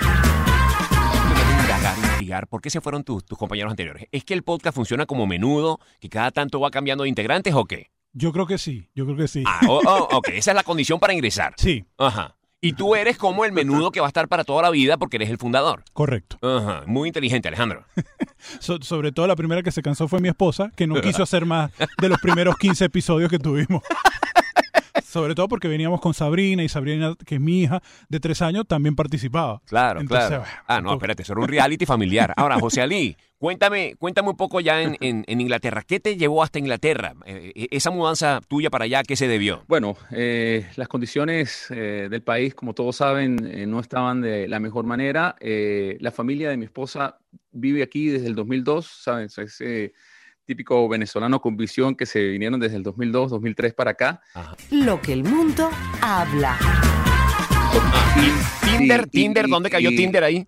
por 2.50 2.62
qué 2.62 2.70
se 2.70 2.82
fueron 2.82 3.04
tus, 3.04 3.26
tus 3.26 3.38
compañeros 3.38 3.72
anteriores. 3.72 4.08
¿Es 4.12 4.24
que 4.24 4.34
el 4.34 4.44
podcast 4.44 4.76
funciona 4.76 5.06
como 5.06 5.28
menudo, 5.28 5.80
que 6.00 6.10
cada 6.10 6.32
tanto 6.32 6.60
va 6.60 6.72
cambiando 6.72 7.04
de 7.04 7.10
integrantes 7.10 7.54
o 7.54 7.66
qué? 7.66 7.92
Yo 8.14 8.32
creo 8.34 8.46
que 8.46 8.58
sí, 8.58 8.90
yo 8.94 9.06
creo 9.06 9.18
que 9.18 9.28
sí. 9.28 9.44
Ah, 9.46 9.62
oh, 9.70 9.82
oh, 9.86 10.18
ok, 10.18 10.30
esa 10.30 10.52
es 10.52 10.56
la 10.56 10.64
condición 10.64 11.00
para 11.00 11.14
ingresar. 11.14 11.54
Sí. 11.58 11.86
Ajá. 11.98 12.36
Y 12.64 12.74
tú 12.74 12.94
eres 12.94 13.18
como 13.18 13.44
el 13.44 13.52
menudo 13.54 13.90
que 13.92 14.00
va 14.00 14.06
a 14.06 14.10
estar 14.10 14.28
para 14.28 14.44
toda 14.44 14.62
la 14.62 14.70
vida 14.70 14.98
porque 14.98 15.18
eres 15.18 15.32
el 15.32 15.40
fundador. 15.40 15.84
Correcto. 15.94 16.38
Ajá. 16.48 16.84
Muy 16.86 17.10
inteligente, 17.10 17.48
Alejandro. 17.48 17.86
So- 18.60 18.78
sobre 18.82 19.12
todo 19.12 19.26
la 19.28 19.36
primera 19.36 19.64
que 19.64 19.72
se 19.72 19.82
cansó 19.82 20.08
fue 20.08 20.20
mi 20.20 20.28
esposa, 20.28 20.72
que 20.76 20.86
no 20.88 21.00
quiso 21.02 21.24
hacer 21.24 21.46
más 21.46 21.72
de 22.00 22.10
los 22.10 22.20
primeros 22.20 22.56
15 22.58 22.86
episodios 22.86 23.30
que 23.32 23.40
tuvimos. 23.40 23.82
Sobre 25.04 25.36
todo 25.36 25.48
porque 25.48 25.68
veníamos 25.68 26.02
con 26.02 26.14
Sabrina 26.14 26.64
y 26.64 26.70
Sabrina, 26.70 27.16
que 27.26 27.36
es 27.36 27.42
mi 27.42 27.62
hija 27.62 27.82
de 28.10 28.20
tres 28.20 28.42
años, 28.42 28.66
también 28.68 28.96
participaba. 28.96 29.62
Claro, 29.66 30.02
Entonces, 30.02 30.28
claro. 30.28 30.44
bueno, 30.44 30.64
Ah, 30.68 30.82
no, 30.82 30.94
espérate, 30.94 31.24
eso 31.24 31.34
era 31.34 31.42
un 31.42 31.48
reality 31.48 31.86
familiar. 31.86 32.34
Ahora, 32.38 32.60
José 32.60 32.82
Ali, 32.82 33.16
cuéntame, 33.38 33.96
cuéntame 33.98 34.30
un 34.30 34.38
poco 34.38 34.60
ya 34.60 34.82
en, 34.82 34.98
en- 35.02 35.24
en 35.28 35.42
Inglaterra. 35.42 35.84
¿Qué 35.88 36.00
te 36.00 36.18
llevó 36.18 36.44
hasta 36.44 36.60
Inglaterra? 36.60 37.14
Eh, 37.26 37.68
esa 37.72 37.90
mudanza 37.92 38.42
tuya 38.48 38.70
para 38.70 38.86
allá, 38.86 39.04
¿qué 39.04 39.16
se 39.16 39.28
debió? 39.28 39.64
Bueno, 39.68 39.96
eh, 40.12 40.68
las 40.76 40.88
condiciones 40.88 41.68
eh, 41.72 42.08
del 42.10 42.22
país, 42.22 42.54
como 42.54 42.74
todos 42.74 42.96
saben, 42.98 43.38
eh, 43.46 43.66
no 43.66 43.80
estaban 43.80 44.22
de 44.22 44.48
la 44.48 44.60
mejor 44.60 44.86
manera. 44.86 45.36
Eh, 45.40 45.98
la 46.02 46.12
familia 46.12 46.50
de 46.50 46.58
mi 46.58 46.66
esposa 46.66 47.18
vive 47.52 47.84
aquí 47.84 48.08
desde 48.08 48.28
el 48.28 48.36
2002, 48.36 48.86
¿saben? 48.88 49.26
Es 49.26 49.62
típico 50.46 50.88
venezolano 50.90 51.40
con 51.42 51.56
visión 51.56 51.96
que 51.96 52.06
se 52.06 52.20
vinieron 52.30 52.60
desde 52.60 52.78
el 52.78 52.84
2002, 52.84 53.32
2003 53.32 53.74
para 53.74 53.92
acá. 53.92 54.22
Lo 54.70 55.02
que 55.02 55.14
el 55.14 55.24
mundo 55.24 55.70
habla. 56.02 56.58
Tinder, 58.66 59.02
Y- 59.02 59.04
y- 59.04 59.10
Tinder, 59.10 59.48
¿dónde 59.48 59.70
cayó 59.70 59.90
y- 59.92 59.96
Tinder 59.96 60.24
ahí? 60.24 60.48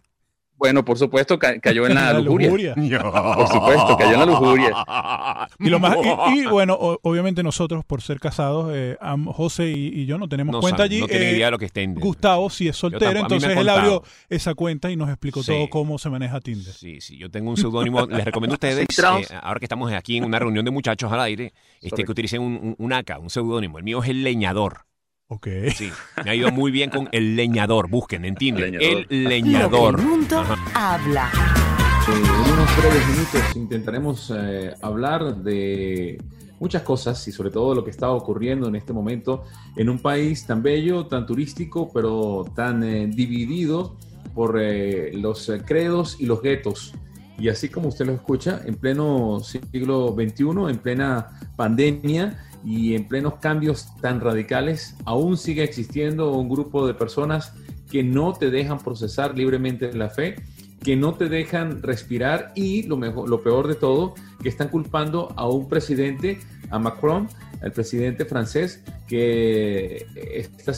Bueno, 0.55 0.85
por 0.85 0.97
supuesto, 0.97 1.37
ca- 1.37 1.59
cayó 1.59 1.85
en 1.87 1.95
la, 1.95 2.13
La 2.13 2.19
lujuria. 2.19 2.73
lujuria. 2.75 2.99
Por 3.35 3.47
supuesto, 3.47 3.97
cayó 3.97 4.13
en 4.13 4.19
la 4.19 4.25
lujuria. 4.25 4.71
Y, 5.59 5.69
lo 5.69 5.79
más, 5.79 5.97
y, 6.33 6.39
y, 6.39 6.45
bueno, 6.45 6.73
o- 6.79 6.99
obviamente 7.03 7.43
nosotros, 7.43 7.83
por 7.83 8.01
ser 8.01 8.19
casados, 8.19 8.71
eh, 8.73 8.97
José 9.27 9.69
y, 9.71 9.87
y 10.01 10.05
yo 10.05 10.17
no 10.17 10.29
tenemos 10.29 10.53
No 10.53 10.61
cuenta 10.61 10.83
sabe, 10.83 10.85
allí. 10.95 11.01
no 11.01 11.07
eh, 11.09 11.33
idea 11.35 11.47
de 11.47 11.51
lo 11.51 11.59
que 11.59 11.65
es 11.65 11.73
Tinder. 11.73 12.01
Gustavo 12.01 12.49
sí 12.49 12.67
es 12.69 12.77
soltero, 12.77 13.19
entonces 13.19 13.57
él 13.57 13.67
abrió 13.67 14.03
esa 14.29 14.53
cuenta 14.55 14.89
y 14.89 14.95
nos 14.95 15.09
explicó 15.09 15.43
Sí. 15.43 15.51
todo 15.51 15.69
cómo 15.69 15.97
se 15.97 16.09
maneja 16.09 16.39
Tinder. 16.39 16.73
Sí, 16.73 17.01
sí, 17.01 17.17
yo 17.17 17.29
tengo 17.29 17.49
un 17.49 17.57
seudónimo, 17.57 18.05
les 18.05 18.23
recomiendo 18.23 18.53
a 18.53 18.55
ustedes, 18.55 18.87
eh, 18.99 19.35
ahora 19.41 19.59
que 19.59 19.65
estamos 19.65 19.91
aquí 19.91 20.17
en 20.17 20.23
una 20.23 20.39
reunión 20.39 20.63
de 20.63 20.71
muchachos 20.71 21.11
al 21.11 21.19
aire, 21.19 21.51
este, 21.81 22.03
que 22.05 22.11
utilicen 22.11 22.41
un, 22.41 22.53
un, 22.53 22.75
un 22.77 22.93
AK, 22.93 23.17
un 23.19 23.29
seudónimo. 23.29 23.77
El 23.79 23.83
mío 23.83 24.01
es 24.01 24.09
el 24.09 24.23
leñador. 24.23 24.85
Ok. 25.27 25.47
Sí, 25.75 25.89
me 26.23 26.31
ha 26.31 26.35
ido 26.35 26.51
muy 26.51 26.71
bien 26.71 26.89
con 26.89 27.09
el 27.11 27.35
leñador. 27.35 27.89
Busquen 27.89 28.25
en 28.25 28.35
Tinder. 28.35 28.71
Leñador. 28.71 29.05
El 29.09 29.23
Lo 29.23 29.29
leñador. 29.29 29.95
que 29.95 30.01
el 30.01 30.07
mundo 30.07 30.43
habla. 30.73 31.31
Eh, 31.33 32.11
en 32.13 32.53
unos 32.53 32.77
breves 32.77 33.07
minutos 33.07 33.55
intentaremos 33.55 34.33
eh, 34.35 34.73
hablar 34.81 35.37
de 35.37 36.21
muchas 36.59 36.83
cosas 36.83 37.27
y 37.27 37.31
sobre 37.31 37.51
todo 37.51 37.75
lo 37.75 37.83
que 37.83 37.91
está 37.91 38.09
ocurriendo 38.11 38.67
en 38.67 38.75
este 38.75 38.93
momento 38.93 39.43
en 39.75 39.89
un 39.89 39.99
país 39.99 40.45
tan 40.45 40.63
bello, 40.63 41.07
tan 41.07 41.25
turístico, 41.25 41.89
pero 41.93 42.45
tan 42.55 42.83
eh, 42.83 43.07
dividido 43.07 43.97
por 44.33 44.57
eh, 44.59 45.11
los 45.13 45.49
eh, 45.49 45.61
credos 45.65 46.17
y 46.19 46.25
los 46.25 46.41
guetos. 46.41 46.93
Y 47.37 47.49
así 47.49 47.67
como 47.67 47.89
usted 47.89 48.05
lo 48.05 48.13
escucha, 48.13 48.61
en 48.65 48.75
pleno 48.75 49.41
siglo 49.41 50.15
XXI, 50.15 50.69
en 50.69 50.77
plena 50.77 51.39
pandemia 51.55 52.45
y 52.65 52.95
en 52.95 53.07
plenos 53.07 53.35
cambios 53.35 53.87
tan 54.01 54.21
radicales, 54.21 54.95
aún 55.05 55.37
sigue 55.37 55.63
existiendo 55.63 56.31
un 56.31 56.49
grupo 56.49 56.87
de 56.87 56.93
personas 56.93 57.53
que 57.91 58.03
no 58.03 58.33
te 58.33 58.49
dejan 58.49 58.79
procesar 58.79 59.37
libremente 59.37 59.93
la 59.93 60.09
fe 60.09 60.35
que 60.83 60.95
no 60.95 61.13
te 61.15 61.29
dejan 61.29 61.81
respirar 61.81 62.51
y 62.55 62.83
lo, 62.83 62.97
mejor, 62.97 63.29
lo 63.29 63.41
peor 63.41 63.67
de 63.67 63.75
todo, 63.75 64.13
que 64.41 64.49
están 64.49 64.67
culpando 64.67 65.33
a 65.37 65.47
un 65.47 65.69
presidente, 65.69 66.39
a 66.69 66.77
Macron, 66.77 67.29
al 67.61 67.71
presidente 67.71 68.25
francés, 68.25 68.83
que 69.07 70.05
está 70.35 70.73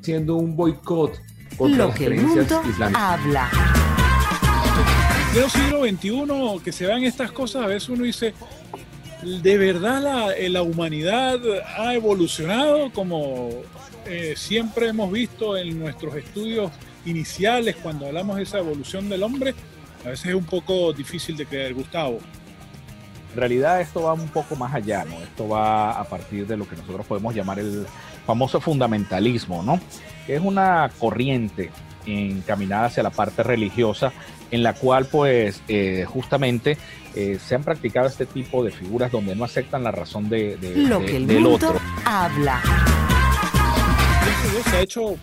haciendo 0.00 0.36
un 0.36 0.56
boicot 0.56 1.20
contra 1.58 1.78
Lo 1.78 1.88
las 1.88 1.98
que 1.98 2.06
el 2.06 2.12
creencias 2.12 2.50
mundo 2.50 2.70
islámicas. 2.70 3.02
habla. 3.02 3.50
En 5.34 5.42
el 5.42 5.50
siglo 5.50 5.84
XXI, 5.84 6.64
que 6.64 6.72
se 6.72 6.86
vean 6.86 7.02
estas 7.04 7.30
cosas, 7.30 7.64
a 7.64 7.66
veces 7.66 7.88
uno 7.90 8.04
dice, 8.04 8.32
¿de 9.24 9.58
verdad 9.58 10.02
la, 10.02 10.32
eh, 10.32 10.48
la 10.48 10.62
humanidad 10.62 11.38
ha 11.76 11.94
evolucionado 11.94 12.90
como 12.92 13.50
eh, 14.06 14.34
siempre 14.36 14.88
hemos 14.88 15.10
visto 15.10 15.56
en 15.56 15.78
nuestros 15.78 16.14
estudios 16.16 16.70
iniciales 17.06 17.76
cuando 17.76 18.06
hablamos 18.06 18.36
de 18.36 18.42
esa 18.42 18.58
evolución 18.58 19.08
del 19.08 19.22
hombre? 19.22 19.54
A 20.04 20.10
veces 20.10 20.26
es 20.26 20.34
un 20.34 20.44
poco 20.44 20.92
difícil 20.92 21.36
de 21.36 21.46
creer, 21.46 21.74
Gustavo. 21.74 22.18
En 23.32 23.40
realidad 23.40 23.80
esto 23.80 24.02
va 24.02 24.12
un 24.12 24.28
poco 24.28 24.54
más 24.54 24.74
allá, 24.74 25.04
¿no? 25.04 25.20
Esto 25.20 25.48
va 25.48 25.92
a 25.92 26.04
partir 26.04 26.46
de 26.46 26.56
lo 26.56 26.68
que 26.68 26.76
nosotros 26.76 27.04
podemos 27.06 27.34
llamar 27.34 27.58
el 27.58 27.86
famoso 28.26 28.60
fundamentalismo, 28.60 29.62
¿no? 29.62 29.80
Que 30.26 30.36
es 30.36 30.42
una 30.42 30.90
corriente 30.98 31.70
encaminada 32.06 32.86
hacia 32.86 33.02
la 33.02 33.10
parte 33.10 33.42
religiosa 33.42 34.12
en 34.50 34.62
la 34.62 34.74
cual 34.74 35.06
pues 35.06 35.60
eh, 35.68 36.04
justamente 36.08 36.76
eh, 37.14 37.38
se 37.44 37.54
han 37.54 37.62
practicado 37.64 38.06
este 38.06 38.26
tipo 38.26 38.62
de 38.64 38.70
figuras 38.70 39.10
donde 39.12 39.34
no 39.36 39.44
aceptan 39.44 39.84
la 39.84 39.90
razón 39.92 40.28
de, 40.28 40.56
de- 40.56 40.76
Lo 40.76 41.00
de- 41.00 41.06
que 41.06 41.16
el 41.16 41.26
del 41.26 41.40
mundo 41.40 41.68
otro. 41.68 41.80
habla. 42.04 42.60
Se 44.70 44.76
ha 44.76 44.80
hecho 44.80 45.16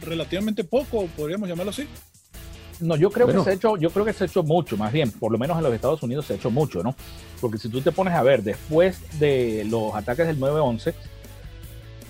relativamente 0.00 0.64
poco, 0.64 1.06
podríamos 1.16 1.48
llamarlo 1.48 1.70
así. 1.70 1.86
No, 2.80 2.96
yo 2.96 3.10
creo 3.10 3.26
Bueno. 3.26 3.40
que 3.40 3.44
se 3.44 3.50
ha 3.50 3.54
hecho, 3.54 3.76
yo 3.76 3.90
creo 3.90 4.04
que 4.04 4.12
se 4.12 4.24
ha 4.24 4.26
hecho 4.26 4.42
mucho, 4.42 4.76
más 4.76 4.92
bien, 4.92 5.10
por 5.12 5.30
lo 5.30 5.38
menos 5.38 5.56
en 5.56 5.62
los 5.62 5.72
Estados 5.72 6.02
Unidos 6.02 6.26
se 6.26 6.32
ha 6.32 6.36
hecho 6.36 6.50
mucho, 6.50 6.82
¿no? 6.82 6.96
Porque 7.40 7.58
si 7.58 7.68
tú 7.68 7.80
te 7.80 7.92
pones 7.92 8.12
a 8.14 8.22
ver, 8.22 8.42
después 8.42 8.98
de 9.20 9.64
los 9.70 9.94
ataques 9.94 10.26
del 10.26 10.38
9-11, 10.40 10.92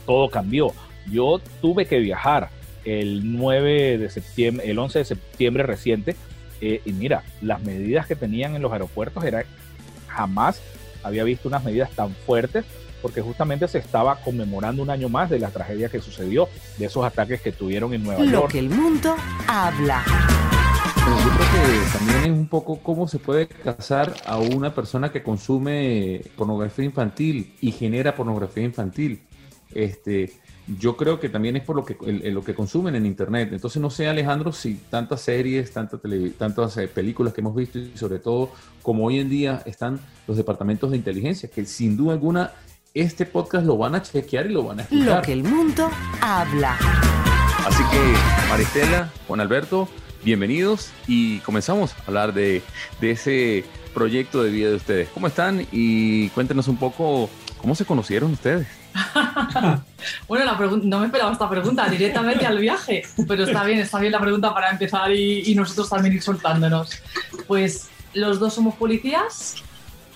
todo 0.06 0.30
cambió. 0.30 0.72
Yo 1.10 1.40
tuve 1.60 1.84
que 1.86 1.98
viajar 1.98 2.48
el 2.84 3.36
9 3.36 3.98
de 3.98 4.10
septiembre, 4.10 4.70
el 4.70 4.78
11 4.78 5.00
de 5.00 5.04
septiembre 5.04 5.62
reciente, 5.64 6.16
eh, 6.64 6.80
y 6.84 6.92
mira, 6.92 7.24
las 7.40 7.60
medidas 7.62 8.06
que 8.06 8.14
tenían 8.14 8.54
en 8.54 8.62
los 8.62 8.72
aeropuertos 8.72 9.24
era 9.24 9.44
jamás 10.06 10.62
había 11.02 11.24
visto 11.24 11.48
unas 11.48 11.64
medidas 11.64 11.90
tan 11.90 12.14
fuertes 12.14 12.64
porque 13.02 13.20
justamente 13.20 13.66
se 13.66 13.78
estaba 13.78 14.14
conmemorando 14.20 14.80
un 14.80 14.90
año 14.90 15.08
más 15.08 15.28
de 15.28 15.40
la 15.40 15.50
tragedia 15.50 15.88
que 15.88 16.00
sucedió, 16.00 16.48
de 16.78 16.86
esos 16.86 17.04
ataques 17.04 17.40
que 17.40 17.50
tuvieron 17.50 17.92
en 17.94 18.04
Nueva 18.04 18.22
Lo 18.22 18.30
York. 18.30 18.52
que 18.52 18.60
el 18.60 18.70
mundo 18.70 19.16
habla. 19.48 20.04
Bueno, 20.94 21.18
yo 21.18 21.30
creo 21.30 21.82
que 21.82 21.98
también 21.98 22.18
es 22.32 22.38
un 22.38 22.46
poco 22.46 22.78
cómo 22.78 23.08
se 23.08 23.18
puede 23.18 23.48
casar 23.48 24.14
a 24.24 24.38
una 24.38 24.72
persona 24.72 25.10
que 25.10 25.24
consume 25.24 26.20
pornografía 26.36 26.84
infantil 26.84 27.56
y 27.60 27.72
genera 27.72 28.14
pornografía 28.14 28.62
infantil. 28.62 29.24
Este, 29.74 30.30
yo 30.78 30.96
creo 30.96 31.18
que 31.18 31.28
también 31.28 31.56
es 31.56 31.64
por 31.64 31.74
lo 31.76 31.84
que, 31.84 31.96
el- 32.06 32.22
el- 32.22 32.34
lo 32.34 32.44
que 32.44 32.54
consumen 32.54 32.94
en 32.94 33.04
Internet. 33.06 33.50
Entonces 33.52 33.82
no 33.82 33.90
sé, 33.90 34.08
Alejandro, 34.08 34.52
si 34.52 34.74
tantas 34.90 35.20
series, 35.22 35.72
tantas, 35.72 36.00
tele- 36.00 36.30
tantas 36.30 36.76
eh, 36.76 36.88
películas 36.88 37.32
que 37.34 37.40
hemos 37.40 37.54
visto 37.54 37.78
y 37.78 37.92
sobre 37.96 38.18
todo 38.18 38.50
como 38.82 39.04
hoy 39.06 39.18
en 39.18 39.28
día 39.28 39.62
están 39.66 39.98
los 40.28 40.36
departamentos 40.36 40.90
de 40.90 40.96
inteligencia, 40.96 41.48
que 41.50 41.64
sin 41.66 41.96
duda 41.96 42.12
alguna 42.14 42.52
este 42.94 43.24
podcast 43.26 43.64
lo 43.66 43.76
van 43.78 43.94
a 43.94 44.02
chequear 44.02 44.46
y 44.46 44.50
lo 44.50 44.62
van 44.64 44.80
a 44.80 44.86
Lo 44.90 44.96
escuchar. 44.98 45.22
que 45.24 45.32
el 45.32 45.42
mundo 45.44 45.90
habla. 46.20 46.76
Así 47.66 47.82
que, 47.90 48.48
Maristela, 48.50 49.10
Juan 49.26 49.40
Alberto, 49.40 49.88
bienvenidos 50.24 50.90
y 51.06 51.38
comenzamos 51.40 51.92
a 51.92 51.96
hablar 52.08 52.34
de, 52.34 52.60
de 53.00 53.10
ese 53.12 53.64
proyecto 53.94 54.42
de 54.42 54.50
vida 54.50 54.68
de 54.70 54.76
ustedes. 54.76 55.08
¿Cómo 55.14 55.26
están? 55.26 55.66
Y 55.72 56.28
cuéntenos 56.30 56.68
un 56.68 56.76
poco 56.76 57.30
cómo 57.58 57.74
se 57.74 57.84
conocieron 57.84 58.32
ustedes. 58.32 58.66
Bueno, 60.28 60.44
la 60.44 60.52
no 60.82 60.98
me 60.98 61.06
esperaba 61.06 61.30
esta 61.32 61.48
pregunta 61.48 61.88
directamente 61.88 62.44
al 62.46 62.58
viaje, 62.58 63.02
pero 63.28 63.44
está 63.44 63.62
bien, 63.64 63.78
está 63.78 63.98
bien 64.00 64.12
la 64.12 64.20
pregunta 64.20 64.52
para 64.52 64.70
empezar 64.70 65.12
y, 65.12 65.42
y 65.50 65.54
nosotros 65.54 65.88
también 65.88 66.14
ir 66.14 66.22
soltándonos. 66.22 66.90
Pues 67.46 67.88
los 68.14 68.40
dos 68.40 68.52
somos 68.54 68.74
policías 68.74 69.56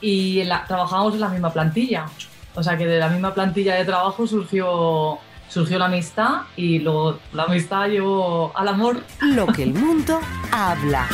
y 0.00 0.40
en 0.40 0.48
la- 0.48 0.64
trabajamos 0.66 1.14
en 1.14 1.20
la 1.20 1.28
misma 1.28 1.50
plantilla. 1.52 2.06
O 2.54 2.62
sea 2.62 2.76
que 2.76 2.86
de 2.86 2.98
la 2.98 3.08
misma 3.08 3.32
plantilla 3.34 3.74
de 3.76 3.84
trabajo 3.84 4.26
surgió, 4.26 5.18
surgió 5.48 5.78
la 5.78 5.84
amistad 5.86 6.42
y 6.56 6.78
luego 6.80 7.18
la 7.32 7.44
amistad 7.44 7.86
llevó 7.88 8.50
al 8.56 8.68
amor. 8.68 9.02
Lo 9.20 9.46
que 9.46 9.62
el 9.62 9.74
mundo 9.74 10.18
habla. 10.50 11.06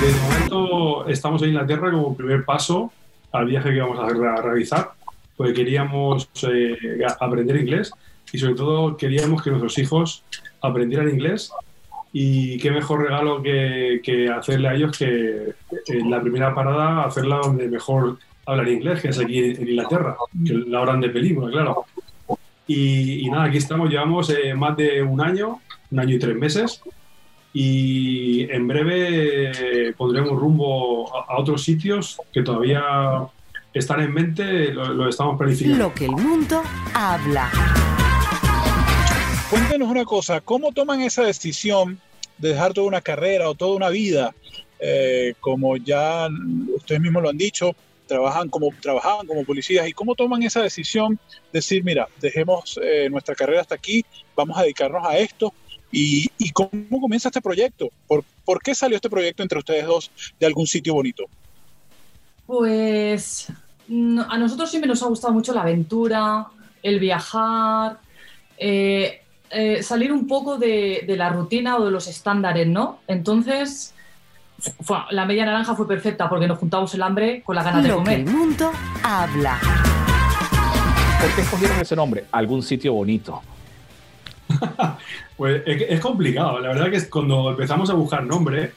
De 0.00 0.12
momento 0.20 1.06
estamos 1.08 1.42
en 1.42 1.50
Inglaterra 1.50 1.90
como 1.90 2.16
primer 2.16 2.44
paso 2.44 2.92
al 3.32 3.46
viaje 3.46 3.72
que 3.72 3.80
vamos 3.80 3.98
a 3.98 4.06
realizar, 4.42 4.92
porque 5.36 5.54
queríamos 5.54 6.28
eh, 6.48 6.76
a- 7.06 7.24
aprender 7.24 7.56
inglés 7.56 7.90
y 8.32 8.38
sobre 8.38 8.54
todo 8.54 8.96
queríamos 8.96 9.42
que 9.42 9.50
nuestros 9.50 9.76
hijos 9.78 10.24
aprendieran 10.60 11.08
inglés 11.10 11.50
y 12.12 12.58
qué 12.58 12.70
mejor 12.70 13.02
regalo 13.02 13.42
que, 13.42 14.00
que 14.02 14.28
hacerle 14.28 14.68
a 14.68 14.74
ellos 14.74 14.96
que 14.96 15.54
en 15.88 16.10
la 16.10 16.20
primera 16.20 16.54
parada 16.54 17.04
hacerla 17.04 17.38
donde 17.42 17.68
mejor 17.68 18.18
hablan 18.46 18.68
inglés, 18.68 19.00
que 19.02 19.08
es 19.08 19.18
aquí 19.18 19.38
en 19.38 19.68
Inglaterra, 19.68 20.16
que 20.46 20.52
la 20.52 20.80
hablan 20.80 21.00
de 21.00 21.08
película, 21.08 21.50
claro. 21.50 21.86
Y, 22.66 23.26
y 23.26 23.30
nada, 23.30 23.44
aquí 23.44 23.56
estamos, 23.56 23.90
llevamos 23.90 24.30
eh, 24.30 24.54
más 24.54 24.76
de 24.76 25.02
un 25.02 25.20
año, 25.20 25.60
un 25.90 25.98
año 25.98 26.14
y 26.14 26.18
tres 26.18 26.36
meses, 26.36 26.82
y 27.52 28.50
en 28.50 28.66
breve 28.68 29.92
pondremos 29.96 30.38
rumbo 30.38 31.14
a, 31.16 31.38
otros 31.38 31.62
sitios 31.62 32.20
que 32.32 32.42
todavía 32.42 32.82
están 33.74 34.00
en 34.00 34.14
mente, 34.14 34.72
lo, 34.72 35.08
estamos 35.08 35.36
planificando. 35.36 35.78
Lo 35.78 35.94
que 35.94 36.04
el 36.04 36.12
mundo 36.12 36.62
habla. 36.94 37.50
Cuéntenos 39.50 39.88
una 39.88 40.04
cosa, 40.04 40.40
¿cómo 40.40 40.72
toman 40.72 41.00
esa 41.02 41.24
decisión 41.24 42.00
de 42.38 42.50
dejar 42.50 42.72
toda 42.72 42.86
una 42.86 43.00
carrera 43.00 43.50
o 43.50 43.54
toda 43.54 43.76
una 43.76 43.88
vida? 43.90 44.34
Eh, 44.78 45.34
como 45.40 45.76
ya 45.76 46.28
ustedes 46.74 47.00
mismos 47.00 47.22
lo 47.22 47.30
han 47.30 47.38
dicho, 47.38 47.74
trabajan 48.06 48.48
como, 48.48 48.68
trabajaban 48.80 49.26
como 49.26 49.44
policías 49.44 49.88
y 49.88 49.92
cómo 49.92 50.14
toman 50.14 50.42
esa 50.42 50.62
decisión 50.62 51.18
de 51.52 51.58
decir, 51.58 51.82
mira, 51.84 52.08
dejemos 52.20 52.78
eh, 52.82 53.08
nuestra 53.10 53.34
carrera 53.34 53.60
hasta 53.60 53.74
aquí, 53.74 54.04
vamos 54.36 54.56
a 54.56 54.62
dedicarnos 54.62 55.04
a 55.04 55.18
esto 55.18 55.52
y, 55.90 56.28
cómo 56.52 57.00
comienza 57.00 57.28
este 57.28 57.40
proyecto, 57.40 57.88
¿Por, 58.06 58.24
¿Por, 58.44 58.60
qué 58.60 58.74
salió 58.74 58.96
este 58.96 59.10
proyecto 59.10 59.42
entre 59.42 59.58
ustedes 59.58 59.86
dos 59.86 60.10
de 60.40 60.46
algún 60.46 60.66
sitio 60.66 60.94
bonito. 60.94 61.24
Pues 62.46 63.48
a 63.88 64.38
nosotros 64.38 64.70
siempre 64.70 64.88
nos 64.88 65.02
ha 65.02 65.06
gustado 65.06 65.32
mucho 65.32 65.52
la 65.52 65.62
aventura, 65.62 66.46
el 66.82 66.98
viajar, 66.98 67.98
eh, 68.56 69.22
eh, 69.50 69.82
salir 69.82 70.12
un 70.12 70.26
poco 70.26 70.58
de, 70.58 71.04
de 71.06 71.16
la 71.16 71.30
rutina 71.30 71.76
o 71.76 71.84
de 71.84 71.90
los 71.90 72.08
estándares, 72.08 72.66
¿no? 72.66 73.00
Entonces 73.06 73.94
la 75.10 75.26
media 75.26 75.44
naranja 75.44 75.74
fue 75.74 75.86
perfecta 75.86 76.28
porque 76.28 76.46
nos 76.46 76.58
juntamos 76.58 76.94
el 76.94 77.02
hambre 77.02 77.42
con 77.44 77.56
la 77.56 77.62
ganas 77.62 77.82
de 77.84 77.90
comer. 77.90 78.20
el 78.20 78.26
mundo 78.26 78.72
habla. 79.02 79.58
¿Por 81.20 81.34
qué 81.34 81.40
escogieron 81.40 81.80
ese 81.80 81.96
nombre? 81.96 82.24
Algún 82.32 82.62
sitio 82.62 82.94
bonito. 82.94 83.42
pues 85.36 85.62
es, 85.66 86.00
complicado. 86.00 86.60
La 86.60 86.68
verdad 86.68 86.90
que 86.90 87.08
cuando 87.08 87.50
empezamos 87.50 87.90
a 87.90 87.94
buscar 87.94 88.24
nombre, 88.24 88.72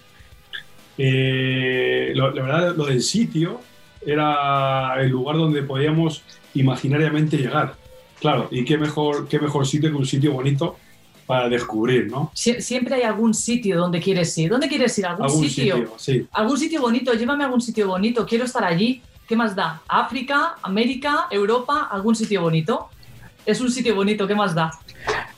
eh, 0.97 2.11
la 2.15 2.29
verdad 2.29 2.75
lo 2.75 2.85
del 2.85 3.01
sitio 3.01 3.59
era 4.06 5.01
el 5.01 5.10
lugar 5.10 5.38
donde 5.38 5.63
podíamos 5.63 6.24
imaginariamente 6.54 7.38
llegar. 7.38 7.75
Claro, 8.20 8.48
y 8.51 8.66
qué 8.66 8.77
mejor, 8.77 9.27
qué 9.27 9.39
mejor 9.39 9.68
sitio 9.68 9.89
que 9.89 9.96
un 9.96 10.06
sitio 10.06 10.34
bonito 10.34 10.75
para 11.27 11.50
descubrir, 11.50 12.10
¿no? 12.10 12.32
siempre 12.34 12.96
hay 12.96 13.01
algún 13.01 13.34
sitio 13.34 13.77
donde 13.77 14.00
quieres 14.00 14.36
ir. 14.38 14.50
¿Dónde 14.50 14.70
quieres 14.70 14.98
ir? 14.98 15.06
¿Algún, 15.06 15.50
sitio? 15.50 15.94
sí. 15.98 16.25
¿Algún 16.32 16.58
sitio 16.58 16.82
bonito? 16.82 17.13
Llévame 17.13 17.44
a 17.44 17.48
algún 17.48 17.60
sitio 17.60 17.86
bonito. 17.88 18.25
Quiero 18.25 18.46
estar 18.46 18.63
allí. 18.63 19.01
¿Qué 19.27 19.36
más 19.36 19.54
da? 19.54 19.82
¿África? 19.89 20.56
¿América? 20.62 21.27
¿Europa? 21.30 21.89
¿Algún 21.92 22.16
sitio 22.16 22.42
bonito? 22.42 22.88
Es 23.46 23.60
un 23.60 23.70
sitio 23.70 23.94
bonito. 23.94 24.25
¿Qué 24.25 24.36
más 24.36 24.56
da? 24.56 24.72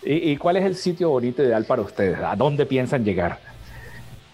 ¿Y, 0.04 0.38
cuál 0.38 0.58
es 0.58 0.66
el 0.66 0.76
sitio 0.76 1.10
bonito 1.10 1.44
ideal 1.44 1.66
para 1.66 1.82
ustedes? 1.82 2.20
¿A 2.20 2.36
dónde 2.36 2.68
piensan 2.68 3.04
llegar? 3.04 3.40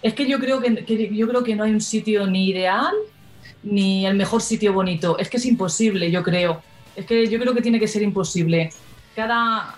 Es 0.01 0.13
que 0.13 0.27
yo 0.27 0.39
creo 0.39 0.59
que, 0.59 0.83
que 0.83 1.15
yo 1.15 1.27
creo 1.27 1.41
que 1.41 1.55
no 1.55 1.63
hay 1.63 1.71
un 1.71 1.81
sitio 1.81 2.27
ni 2.27 2.49
ideal 2.49 2.93
ni 3.65 4.05
el 4.05 4.15
mejor 4.15 4.41
sitio 4.41 4.71
bonito. 4.71 5.17
Es 5.17 5.29
que 5.29 5.37
es 5.37 5.45
imposible, 5.45 6.09
yo 6.09 6.23
creo. 6.23 6.61
Es 6.95 7.05
que 7.05 7.27
yo 7.27 7.39
creo 7.39 7.53
que 7.53 7.61
tiene 7.61 7.79
que 7.79 7.87
ser 7.87 8.03
imposible. 8.03 8.71
Cada, 9.15 9.75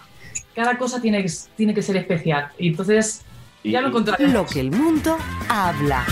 cada 0.53 0.77
cosa 0.77 1.01
tiene, 1.01 1.25
tiene 1.55 1.73
que 1.73 1.81
ser 1.81 1.97
especial. 1.97 2.49
Y 2.59 2.67
entonces 2.67 3.21
ya 3.63 3.81
lo 3.81 3.87
encontraremos. 3.87 4.33
Lo 4.33 4.45
que 4.45 4.59
el 4.59 4.71
mundo 4.71 5.17
habla. 5.49 6.05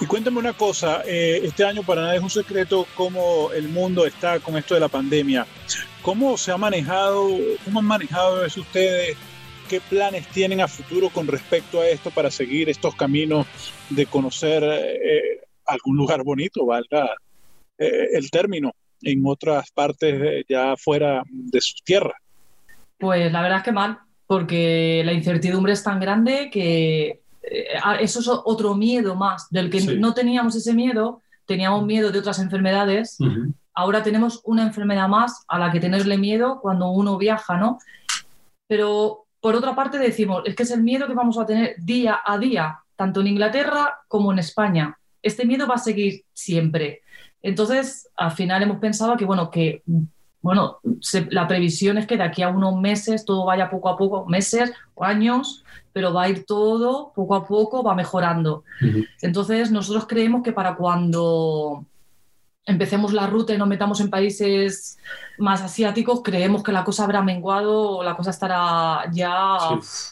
Y 0.00 0.06
cuéntame 0.06 0.38
una 0.38 0.52
cosa, 0.52 1.02
eh, 1.06 1.40
este 1.42 1.64
año 1.64 1.82
para 1.82 2.02
nada 2.02 2.14
es 2.14 2.22
un 2.22 2.30
secreto 2.30 2.86
cómo 2.94 3.50
el 3.52 3.68
mundo 3.68 4.06
está 4.06 4.38
con 4.38 4.56
esto 4.56 4.74
de 4.74 4.80
la 4.80 4.88
pandemia. 4.88 5.46
¿Cómo 6.02 6.36
se 6.36 6.52
ha 6.52 6.56
manejado, 6.56 7.28
cómo 7.64 7.80
han 7.80 7.84
manejado 7.84 8.44
eso 8.44 8.60
ustedes? 8.60 9.16
¿Qué 9.68 9.80
planes 9.80 10.26
tienen 10.28 10.60
a 10.60 10.68
futuro 10.68 11.10
con 11.10 11.26
respecto 11.26 11.80
a 11.80 11.88
esto 11.88 12.10
para 12.10 12.30
seguir 12.30 12.68
estos 12.68 12.94
caminos 12.94 13.46
de 13.90 14.06
conocer 14.06 14.62
eh, 14.64 15.40
algún 15.66 15.96
lugar 15.96 16.22
bonito, 16.24 16.64
valga 16.64 17.10
eh, 17.78 18.08
el 18.14 18.30
término? 18.30 18.72
en 19.02 19.22
otras 19.26 19.70
partes 19.70 20.44
ya 20.48 20.76
fuera 20.76 21.22
de 21.30 21.60
sus 21.60 21.82
tierras. 21.84 22.16
Pues 22.98 23.30
la 23.30 23.42
verdad 23.42 23.58
es 23.58 23.64
que 23.64 23.72
mal, 23.72 23.98
porque 24.26 25.02
la 25.04 25.12
incertidumbre 25.12 25.72
es 25.72 25.82
tan 25.82 26.00
grande 26.00 26.50
que 26.50 27.20
eh, 27.42 27.66
eso 28.00 28.20
es 28.20 28.28
otro 28.28 28.74
miedo 28.74 29.14
más, 29.14 29.48
del 29.50 29.70
que 29.70 29.80
no 29.96 30.14
teníamos 30.14 30.56
ese 30.56 30.74
miedo, 30.74 31.22
teníamos 31.46 31.84
miedo 31.86 32.10
de 32.10 32.18
otras 32.18 32.38
enfermedades, 32.40 33.18
ahora 33.72 34.02
tenemos 34.02 34.40
una 34.44 34.64
enfermedad 34.64 35.08
más 35.08 35.44
a 35.48 35.58
la 35.58 35.70
que 35.70 35.80
tenerle 35.80 36.18
miedo 36.18 36.60
cuando 36.60 36.90
uno 36.90 37.16
viaja, 37.16 37.56
¿no? 37.56 37.78
Pero 38.66 39.27
por 39.40 39.54
otra 39.54 39.74
parte 39.74 39.98
decimos, 39.98 40.42
es 40.44 40.54
que 40.54 40.64
es 40.64 40.70
el 40.70 40.82
miedo 40.82 41.06
que 41.06 41.14
vamos 41.14 41.38
a 41.38 41.46
tener 41.46 41.76
día 41.78 42.20
a 42.24 42.38
día, 42.38 42.80
tanto 42.96 43.20
en 43.20 43.28
Inglaterra 43.28 44.00
como 44.08 44.32
en 44.32 44.38
España. 44.38 44.98
Este 45.22 45.44
miedo 45.44 45.66
va 45.66 45.74
a 45.74 45.78
seguir 45.78 46.24
siempre. 46.32 47.02
Entonces, 47.42 48.08
al 48.16 48.32
final 48.32 48.62
hemos 48.62 48.78
pensado 48.78 49.16
que, 49.16 49.24
bueno, 49.24 49.50
que 49.50 49.82
bueno, 50.40 50.78
la 51.30 51.48
previsión 51.48 51.98
es 51.98 52.06
que 52.06 52.16
de 52.16 52.22
aquí 52.22 52.42
a 52.42 52.48
unos 52.48 52.80
meses 52.80 53.24
todo 53.24 53.44
vaya 53.44 53.70
poco 53.70 53.88
a 53.88 53.96
poco, 53.96 54.26
meses 54.26 54.72
o 54.94 55.04
años, 55.04 55.64
pero 55.92 56.14
va 56.14 56.24
a 56.24 56.28
ir 56.28 56.46
todo 56.46 57.12
poco 57.14 57.34
a 57.34 57.46
poco, 57.46 57.82
va 57.82 57.94
mejorando. 57.94 58.62
Entonces, 59.20 59.72
nosotros 59.72 60.06
creemos 60.06 60.42
que 60.42 60.52
para 60.52 60.76
cuando 60.76 61.84
empecemos 62.68 63.12
la 63.12 63.26
ruta 63.26 63.54
y 63.54 63.58
nos 63.58 63.66
metamos 63.66 64.00
en 64.00 64.10
países 64.10 64.98
más 65.38 65.62
asiáticos, 65.62 66.22
creemos 66.22 66.62
que 66.62 66.70
la 66.70 66.84
cosa 66.84 67.04
habrá 67.04 67.22
menguado 67.22 67.98
o 67.98 68.02
la 68.04 68.14
cosa 68.14 68.30
estará 68.30 69.10
ya... 69.10 69.56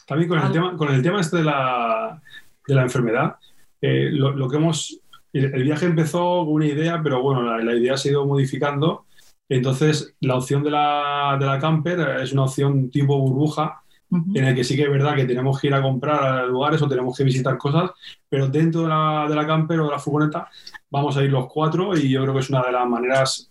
También 0.06 0.28
con 0.28 0.40
el, 0.40 0.50
tema, 0.50 0.76
con 0.76 0.92
el 0.92 1.02
tema 1.02 1.20
este 1.20 1.36
de 1.36 1.44
la, 1.44 2.20
de 2.66 2.74
la 2.74 2.82
enfermedad, 2.82 3.36
eh, 3.80 4.08
lo, 4.10 4.48
que 4.48 4.56
hemos 4.56 5.00
el 5.32 5.64
viaje 5.64 5.84
empezó 5.84 6.44
con 6.46 6.54
una 6.54 6.66
idea, 6.66 7.00
pero 7.02 7.20
bueno, 7.20 7.58
la, 7.58 7.74
idea 7.74 7.96
se 7.98 8.08
ha 8.08 8.12
ido 8.12 8.26
modificando. 8.26 9.04
Entonces, 9.50 10.14
la 10.20 10.36
opción 10.36 10.62
de 10.62 10.70
la, 10.70 11.36
de 11.38 11.44
la 11.44 11.58
camper 11.58 12.00
es 12.22 12.32
una 12.32 12.44
opción 12.44 12.90
tipo 12.90 13.18
burbuja, 13.18 13.82
en 14.10 14.44
el 14.44 14.54
que 14.54 14.64
sí 14.64 14.76
que 14.76 14.84
es 14.84 14.90
verdad 14.90 15.16
que 15.16 15.24
tenemos 15.24 15.60
que 15.60 15.66
ir 15.66 15.74
a 15.74 15.82
comprar 15.82 16.46
lugares 16.46 16.80
o 16.82 16.88
tenemos 16.88 17.16
que 17.16 17.24
visitar 17.24 17.58
cosas, 17.58 17.90
pero 18.28 18.48
dentro 18.48 18.82
de 18.82 18.88
la, 18.88 19.26
de 19.28 19.34
la 19.34 19.46
camper 19.46 19.80
o 19.80 19.86
de 19.86 19.90
la 19.90 19.98
furgoneta 19.98 20.48
vamos 20.90 21.16
a 21.16 21.24
ir 21.24 21.30
los 21.30 21.46
cuatro 21.48 21.96
y 21.96 22.10
yo 22.10 22.22
creo 22.22 22.34
que 22.34 22.40
es 22.40 22.50
una 22.50 22.62
de 22.62 22.72
las 22.72 22.86
maneras, 22.86 23.50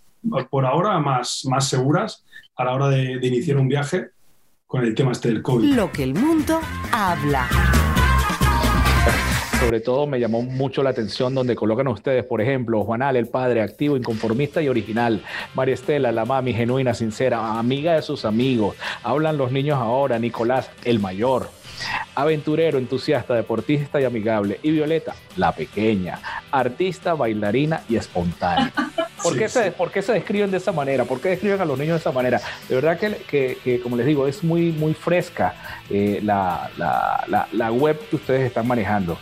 por 0.50 0.66
ahora, 0.66 1.00
más, 1.00 1.46
más 1.50 1.68
seguras 1.68 2.24
a 2.56 2.64
la 2.64 2.74
hora 2.74 2.88
de, 2.90 3.20
de 3.20 3.28
iniciar 3.28 3.58
un 3.58 3.68
viaje 3.68 4.10
con 4.66 4.84
el 4.84 4.96
tema 4.96 5.12
este 5.12 5.30
del 5.30 5.42
COVID. 5.42 5.74
Lo 5.74 5.92
que 5.92 6.04
el 6.04 6.14
mundo 6.14 6.60
habla 6.92 7.48
sobre 9.60 9.80
todo 9.80 10.08
me 10.08 10.20
llamó 10.20 10.42
mucho 10.42 10.84
la 10.84 10.90
atención 10.90 11.34
donde 11.34 11.56
colocan 11.56 11.88
ustedes, 11.88 12.24
por 12.24 12.42
ejemplo, 12.42 12.84
Juanal, 12.84 13.16
el 13.16 13.28
padre 13.28 13.62
activo, 13.62 13.98
inconformista 13.98 14.62
y 14.62 14.70
original, 14.70 15.22
María 15.54 15.74
Estela, 15.74 16.12
la 16.12 16.26
mami 16.26 16.54
genuina, 16.54 16.94
sincera, 16.94 17.58
amiga 17.58 17.94
de 17.94 18.02
sus 18.02 18.26
amigos, 18.26 18.76
hablan 19.04 19.38
los 19.38 19.52
niños 19.52 19.78
ahora, 19.78 20.20
Nicolás, 20.20 20.70
el 20.84 21.00
mayor, 21.00 21.50
aventurero, 22.16 22.78
entusiasta, 22.78 23.34
deportista 23.34 24.00
y 24.00 24.06
amigable. 24.06 24.60
Y 24.64 24.72
Violeta, 24.72 25.16
la 25.38 25.52
pequeña, 25.52 26.20
artista, 26.52 27.14
bailarina 27.14 27.82
y 27.90 27.96
espontánea. 27.96 28.72
¿Por, 29.24 29.38
qué 29.38 29.50
se, 29.50 29.72
¿Por, 29.72 29.92
qué 29.92 30.02
se, 30.02 30.14
describen 30.14 30.52
de 30.52 30.58
esa 30.58 30.72
manera? 30.72 31.06
¿Por 31.06 31.20
qué 31.20 31.30
describen 31.30 31.60
a 31.60 31.66
los 31.66 31.80
niños 31.80 31.96
de 31.96 32.00
esa 32.00 32.12
manera? 32.12 32.40
De 32.70 32.76
verdad 32.76 33.00
que, 33.00 33.58
que, 33.64 33.80
como 33.80 33.98
les 33.98 34.06
digo, 34.06 34.28
es 34.28 34.44
muy, 34.44 34.72
muy 34.72 34.94
fresca 34.94 35.56
eh, 35.90 36.20
la, 36.24 36.70
la, 36.78 37.48
la 37.52 37.72
web 37.72 38.00
que 38.10 38.18
ustedes 38.18 38.46
están 38.46 38.68
manejando. 38.68 39.18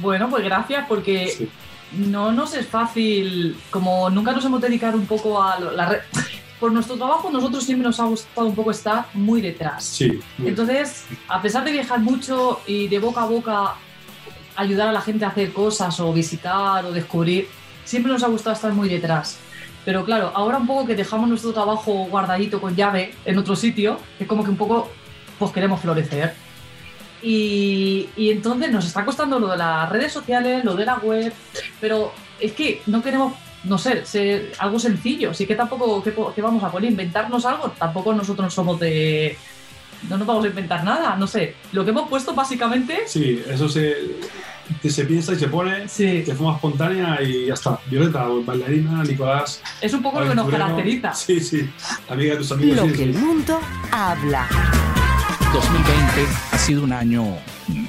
Bueno, 0.00 0.28
pues 0.28 0.44
gracias 0.44 0.84
porque 0.88 1.48
no 1.92 2.32
nos 2.32 2.54
es 2.54 2.66
fácil, 2.66 3.56
como 3.70 4.10
nunca 4.10 4.32
nos 4.32 4.44
hemos 4.44 4.60
dedicado 4.60 4.96
un 4.96 5.06
poco 5.06 5.42
a 5.42 5.58
la 5.58 5.88
red. 5.88 6.00
Por 6.60 6.72
nuestro 6.72 6.96
trabajo, 6.96 7.30
nosotros 7.30 7.62
siempre 7.62 7.86
nos 7.86 8.00
ha 8.00 8.04
gustado 8.04 8.48
un 8.48 8.54
poco 8.54 8.72
estar 8.72 9.06
muy 9.14 9.40
detrás. 9.40 9.84
Sí. 9.84 10.18
Entonces, 10.44 11.04
a 11.28 11.40
pesar 11.40 11.64
de 11.64 11.70
viajar 11.70 12.00
mucho 12.00 12.60
y 12.66 12.88
de 12.88 12.98
boca 12.98 13.22
a 13.22 13.26
boca 13.26 13.74
ayudar 14.56 14.88
a 14.88 14.92
la 14.92 15.00
gente 15.00 15.24
a 15.24 15.28
hacer 15.28 15.52
cosas 15.52 16.00
o 16.00 16.12
visitar 16.12 16.84
o 16.84 16.90
descubrir, 16.90 17.46
siempre 17.84 18.10
nos 18.10 18.24
ha 18.24 18.26
gustado 18.26 18.56
estar 18.56 18.72
muy 18.72 18.88
detrás. 18.88 19.38
Pero 19.84 20.04
claro, 20.04 20.32
ahora 20.34 20.58
un 20.58 20.66
poco 20.66 20.84
que 20.84 20.96
dejamos 20.96 21.28
nuestro 21.28 21.52
trabajo 21.52 21.92
guardadito 22.10 22.60
con 22.60 22.74
llave 22.74 23.14
en 23.24 23.38
otro 23.38 23.54
sitio, 23.54 23.98
es 24.18 24.26
como 24.26 24.42
que 24.42 24.50
un 24.50 24.56
poco 24.56 24.90
pues 25.38 25.52
queremos 25.52 25.80
florecer. 25.80 26.34
Y, 27.22 28.08
entonces 28.16 28.70
nos 28.70 28.86
está 28.86 29.04
costando 29.04 29.38
lo 29.38 29.48
de 29.48 29.56
las 29.56 29.88
redes 29.90 30.12
sociales, 30.12 30.64
lo 30.64 30.74
de 30.74 30.84
la 30.84 30.98
web, 30.98 31.32
pero 31.80 32.12
es 32.40 32.52
que 32.52 32.82
no 32.86 33.02
queremos, 33.02 33.34
no 33.64 33.78
sé, 33.78 34.04
ser 34.06 34.52
algo 34.58 34.78
sencillo, 34.78 35.30
así 35.30 35.46
que 35.46 35.54
tampoco, 35.54 36.02
¿qué, 36.02 36.42
vamos 36.42 36.62
a 36.62 36.70
poner? 36.70 36.90
¿Inventarnos 36.90 37.44
algo? 37.44 37.70
Tampoco 37.78 38.12
nosotros 38.14 38.52
somos 38.52 38.78
de... 38.80 39.36
No 40.08 40.16
nos 40.16 40.28
vamos 40.28 40.44
a 40.44 40.48
inventar 40.48 40.84
nada, 40.84 41.16
no 41.16 41.26
sé. 41.26 41.56
Lo 41.72 41.84
que 41.84 41.90
hemos 41.90 42.08
puesto 42.08 42.32
básicamente... 42.32 43.02
Sí, 43.08 43.42
eso 43.48 43.68
se, 43.68 43.96
se 44.88 45.04
piensa 45.06 45.32
y 45.32 45.36
se 45.40 45.48
pone 45.48 45.86
de 45.86 46.34
forma 46.36 46.54
espontánea 46.54 47.20
y 47.20 47.46
ya 47.46 47.54
está. 47.54 47.80
Violeta, 47.86 48.28
bailarina, 48.44 49.02
Nicolás... 49.02 49.60
Es 49.80 49.92
un 49.92 50.02
poco 50.02 50.20
lo 50.20 50.28
que 50.28 50.36
nos 50.36 50.48
caracteriza. 50.48 51.12
Sí, 51.14 51.40
sí. 51.40 51.68
Amiga 52.08 52.34
de 52.34 52.38
tus 52.38 52.52
amigos. 52.52 52.76
Lo 52.76 52.92
que 52.92 53.02
el 53.02 53.14
mundo 53.14 53.58
habla. 53.90 54.46
2020 55.52 56.26
ha 56.36 56.37
sido 56.68 56.84
un 56.84 56.92
año 56.92 57.24
mm, 57.68 57.86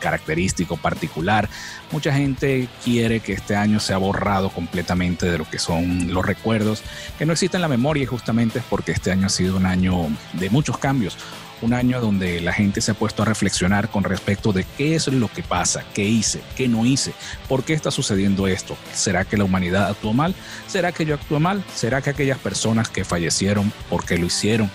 característico, 0.00 0.76
particular. 0.76 1.48
Mucha 1.90 2.12
gente 2.12 2.68
quiere 2.84 3.20
que 3.20 3.32
este 3.32 3.56
año 3.56 3.80
sea 3.80 3.96
borrado 3.96 4.50
completamente 4.50 5.30
de 5.30 5.38
lo 5.38 5.48
que 5.48 5.58
son 5.58 6.12
los 6.12 6.26
recuerdos, 6.26 6.82
que 7.18 7.24
no 7.24 7.32
existen 7.32 7.58
en 7.58 7.62
la 7.62 7.68
memoria 7.68 8.06
justamente 8.06 8.58
es 8.58 8.66
porque 8.68 8.92
este 8.92 9.10
año 9.12 9.26
ha 9.26 9.30
sido 9.30 9.56
un 9.56 9.64
año 9.64 10.08
de 10.34 10.50
muchos 10.50 10.76
cambios. 10.76 11.16
Un 11.62 11.72
año 11.72 12.02
donde 12.02 12.42
la 12.42 12.52
gente 12.52 12.82
se 12.82 12.90
ha 12.90 12.94
puesto 12.94 13.22
a 13.22 13.24
reflexionar 13.24 13.88
con 13.88 14.04
respecto 14.04 14.52
de 14.52 14.64
qué 14.76 14.94
es 14.94 15.08
lo 15.08 15.28
que 15.28 15.42
pasa, 15.42 15.82
qué 15.94 16.04
hice, 16.04 16.40
qué 16.54 16.68
no 16.68 16.84
hice, 16.84 17.14
por 17.48 17.64
qué 17.64 17.72
está 17.72 17.90
sucediendo 17.90 18.46
esto. 18.46 18.76
¿Será 18.92 19.24
que 19.24 19.38
la 19.38 19.44
humanidad 19.44 19.88
actuó 19.88 20.12
mal? 20.12 20.34
¿Será 20.66 20.92
que 20.92 21.06
yo 21.06 21.14
actué 21.14 21.40
mal? 21.40 21.64
¿Será 21.74 22.02
que 22.02 22.10
aquellas 22.10 22.38
personas 22.38 22.90
que 22.90 23.04
fallecieron, 23.04 23.72
por 23.88 24.04
qué 24.04 24.18
lo 24.18 24.26
hicieron? 24.26 24.70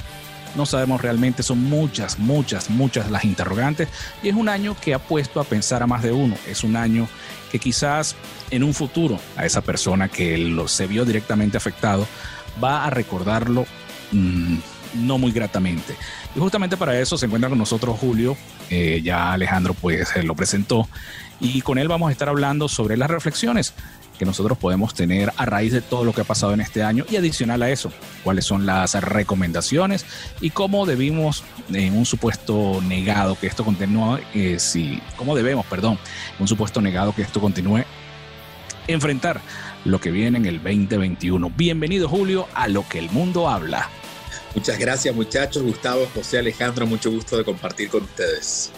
No 0.56 0.66
sabemos 0.66 1.02
realmente, 1.02 1.44
son 1.44 1.64
muchas, 1.64 2.20
muchas, 2.20 2.70
muchas 2.70 3.10
las 3.10 3.24
interrogantes 3.24 3.90
y 4.22 4.30
es 4.30 4.36
un 4.36 4.50
año 4.50 4.76
que 4.80 4.94
ha 4.94 5.00
puesto 5.00 5.40
a 5.40 5.44
pensar 5.44 5.84
a 5.84 5.88
más 5.88 6.04
de 6.04 6.12
uno. 6.12 6.36
Es 6.48 6.64
un 6.64 6.76
año 6.76 7.08
que 7.52 7.60
quizás 7.60 8.16
en 8.52 8.64
un 8.64 8.74
futuro 8.74 9.20
a 9.36 9.46
esa 9.46 9.62
persona 9.62 10.10
que 10.10 10.38
lo, 10.38 10.68
se 10.68 10.88
vio 10.88 11.06
directamente 11.06 11.58
afectado 11.58 12.08
va 12.64 12.86
a 12.86 12.90
recordarlo 12.90 13.66
mmm, 14.12 14.58
no 14.96 15.18
muy 15.18 15.32
gratamente. 15.32 15.96
Y 16.36 16.40
justamente 16.40 16.78
para 16.78 17.00
eso 17.00 17.18
se 17.18 17.26
encuentra 17.26 17.50
con 17.50 17.58
nosotros 17.58 17.98
Julio, 18.00 18.38
eh, 18.70 19.02
ya 19.04 19.34
Alejandro 19.34 19.74
pues 19.74 20.10
lo 20.24 20.36
presentó, 20.36 20.88
y 21.40 21.62
con 21.62 21.78
él 21.78 21.88
vamos 21.88 22.10
a 22.10 22.12
estar 22.12 22.30
hablando 22.30 22.68
sobre 22.68 22.98
las 22.98 23.10
reflexiones 23.10 23.74
que 24.24 24.26
nosotros 24.26 24.58
podemos 24.58 24.94
tener 24.94 25.34
a 25.36 25.46
raíz 25.46 25.74
de 25.74 25.82
todo 25.82 26.06
lo 26.06 26.14
que 26.14 26.22
ha 26.22 26.24
pasado 26.24 26.54
en 26.54 26.62
este 26.62 26.82
año 26.82 27.06
y 27.10 27.18
adicional 27.18 27.62
a 27.62 27.70
eso, 27.70 27.92
cuáles 28.24 28.46
son 28.46 28.66
las 28.66 28.94
recomendaciones 28.94 30.06
y 30.40 30.52
cómo 30.52 30.86
debimos, 30.86 31.44
en 31.74 31.98
un 31.98 32.06
supuesto 32.06 32.80
negado 32.82 33.38
que 33.38 33.48
esto 33.48 33.66
continúe, 33.66 34.20
eh, 34.34 34.60
si, 34.60 35.02
cómo 35.18 35.36
debemos, 35.36 35.66
perdón, 35.66 36.00
en 36.38 36.42
un 36.42 36.48
supuesto 36.48 36.80
negado 36.80 37.14
que 37.14 37.22
esto 37.22 37.42
continúe, 37.42 37.84
enfrentar 38.88 39.42
lo 39.84 40.00
que 40.00 40.10
viene 40.10 40.38
en 40.38 40.46
el 40.46 40.64
2021. 40.64 41.52
Bienvenido 41.58 42.08
Julio 42.08 42.48
a 42.54 42.70
lo 42.70 42.88
que 42.88 43.00
el 43.00 43.10
mundo 43.10 43.50
habla. 43.50 43.90
Muchas 44.56 44.80
gracias 44.80 45.14
muchachos, 45.14 45.64
Gustavo, 45.64 46.08
José 46.16 46.40
Alejandro, 46.40 46.88
mucho 46.88 47.12
gusto 47.12 47.36
de 47.36 47.44
compartir 47.44 47.90
con 47.90 48.04
ustedes. 48.04 48.72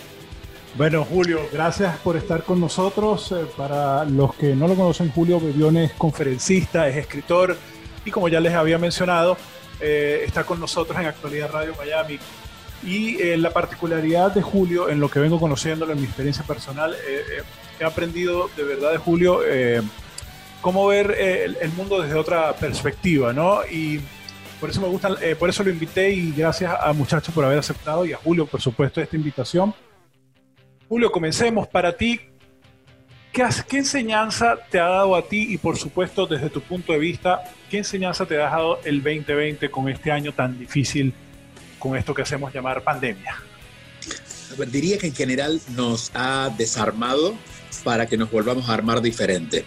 Bueno, 0.78 1.06
Julio, 1.06 1.40
gracias 1.54 1.98
por 2.00 2.18
estar 2.18 2.44
con 2.44 2.60
nosotros. 2.60 3.32
Eh, 3.32 3.46
para 3.56 4.04
los 4.04 4.36
que 4.36 4.56
no 4.56 4.68
lo 4.68 4.76
conocen, 4.76 5.10
Julio 5.10 5.40
Bebión 5.40 5.78
es 5.78 5.94
conferencista, 5.94 6.88
es 6.90 6.98
escritor 6.98 7.58
y 8.06 8.12
como 8.12 8.28
ya 8.28 8.40
les 8.40 8.54
había 8.54 8.78
mencionado, 8.78 9.38
eh, 9.80 10.24
está 10.26 10.44
con 10.44 10.60
nosotros 10.60 10.98
en 11.00 11.08
Actualidad 11.08 11.52
Radio 11.52 11.74
Miami. 11.78 12.20
Y 12.84 13.22
eh, 13.22 13.38
la 13.38 13.52
particularidad 13.52 14.34
de 14.34 14.42
Julio, 14.42 14.90
en 14.90 15.00
lo 15.00 15.10
que 15.10 15.20
vengo 15.20 15.40
conociéndolo, 15.40 15.94
en 15.94 16.00
mi 16.00 16.06
experiencia 16.06 16.44
personal, 16.44 16.94
eh, 16.94 17.42
he 17.80 17.84
aprendido 17.84 18.50
de 18.56 18.64
verdad 18.64 18.92
de 18.92 18.98
Julio 18.98 19.40
cómo 20.62 20.88
ver 20.88 21.12
el, 21.12 21.58
el, 21.62 21.72
mundo 21.74 22.02
desde 22.02 22.16
otra 22.16 22.54
perspectiva, 22.54 23.34
¿no? 23.34 23.66
Y 23.66 24.02
por 24.60 24.70
eso 24.70 24.82
me 24.82 24.88
gusta, 24.88 25.10
por 25.38 25.50
eso 25.50 25.64
lo 25.64 25.70
invité 25.70 26.12
y 26.12 26.32
gracias 26.32 26.74
a 26.80 26.92
muchachos 26.94 27.34
por 27.34 27.46
haber 27.46 27.60
aceptado 27.60 28.06
y 28.06 28.14
a 28.14 28.18
Julio, 28.18 28.46
por 28.46 28.62
supuesto, 28.62 29.02
esta 29.02 29.16
invitación. 29.16 29.74
Julio, 30.88 31.12
comencemos. 31.12 31.68
Para 31.68 31.98
ti, 31.98 32.20
¿qué, 33.32 33.44
¿qué, 33.68 33.78
enseñanza 33.78 34.58
te 34.70 34.80
ha 34.80 34.88
dado 34.88 35.16
a 35.16 35.28
ti 35.28 35.54
y 35.54 35.58
por 35.58 35.78
supuesto 35.78 36.28
desde 36.28 36.50
tu 36.50 36.62
punto 36.62 36.94
de 36.94 37.00
vista, 37.00 37.44
qué 37.70 37.80
enseñanza 37.80 38.26
te 38.26 38.36
ha 38.36 38.50
dado 38.50 38.80
el 38.84 39.02
2020 39.02 39.72
con 39.72 39.90
este 39.90 40.12
año 40.12 40.32
tan 40.32 40.60
difícil, 40.60 41.14
con 41.80 41.98
esto 41.98 42.14
que 42.14 42.22
hacemos 42.22 42.54
llamar 42.54 42.84
pandemia? 42.84 43.36
Diría 44.68 44.98
que 45.00 45.08
en 45.08 45.16
general 45.16 45.60
nos 45.76 46.12
ha 46.14 46.52
desarmado 46.56 47.36
para 47.84 48.06
que 48.06 48.16
nos 48.16 48.32
volvamos 48.32 48.70
a 48.70 48.74
armar 48.74 49.02
diferente. 49.02 49.66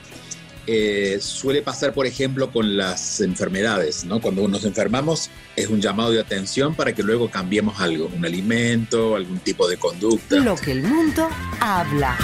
Eh, 0.70 1.16
suele 1.22 1.62
pasar, 1.62 1.94
por 1.94 2.04
ejemplo, 2.04 2.52
con 2.52 2.76
las 2.76 3.22
enfermedades, 3.22 4.04
¿no? 4.04 4.20
Cuando 4.20 4.46
nos 4.48 4.66
enfermamos 4.66 5.31
es 5.57 5.68
un 5.68 5.81
llamado 5.81 6.11
de 6.11 6.20
atención 6.20 6.74
para 6.74 6.92
que 6.92 7.02
luego 7.02 7.31
cambiemos 7.31 7.81
algo, 7.81 8.11
un 8.14 8.26
alimento, 8.26 9.16
algún 9.16 9.38
tipo 9.38 9.66
de 9.66 9.78
conducta. 9.78 10.37
Lo 10.37 10.57
que 10.57 10.72
el 10.72 10.83
mundo 10.83 11.26
habla. 11.61 12.18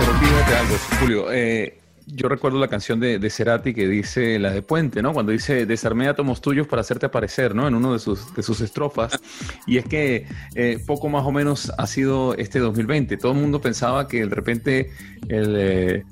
Pero 0.00 0.12
fíjate 0.14 0.56
algo, 0.56 0.76
Julio. 0.98 1.32
Eh, 1.32 1.78
yo 2.06 2.28
recuerdo 2.28 2.58
la 2.58 2.66
canción 2.66 2.98
de, 2.98 3.20
de, 3.20 3.30
Cerati 3.30 3.72
que 3.72 3.86
dice, 3.86 4.40
la 4.40 4.50
de 4.50 4.62
Puente, 4.62 5.00
¿no? 5.00 5.12
Cuando 5.12 5.30
dice, 5.30 5.64
desarmé 5.64 6.08
átomos 6.08 6.40
tuyos 6.40 6.66
para 6.66 6.80
hacerte 6.80 7.06
aparecer, 7.06 7.54
¿no? 7.54 7.68
En 7.68 7.76
uno 7.76 7.92
de 7.92 8.00
sus, 8.00 8.34
de 8.34 8.42
sus 8.42 8.60
estrofas. 8.62 9.16
Y 9.64 9.78
es 9.78 9.84
que 9.84 10.26
eh, 10.56 10.82
poco 10.88 11.08
más 11.08 11.24
o 11.24 11.30
menos 11.30 11.70
ha 11.78 11.86
sido 11.86 12.34
este 12.34 12.58
2020. 12.58 13.16
Todo 13.16 13.30
el 13.30 13.38
mundo 13.38 13.60
pensaba 13.60 14.08
que 14.08 14.26
de 14.26 14.34
repente 14.34 14.90
el... 15.28 15.54
Eh, 15.56 16.04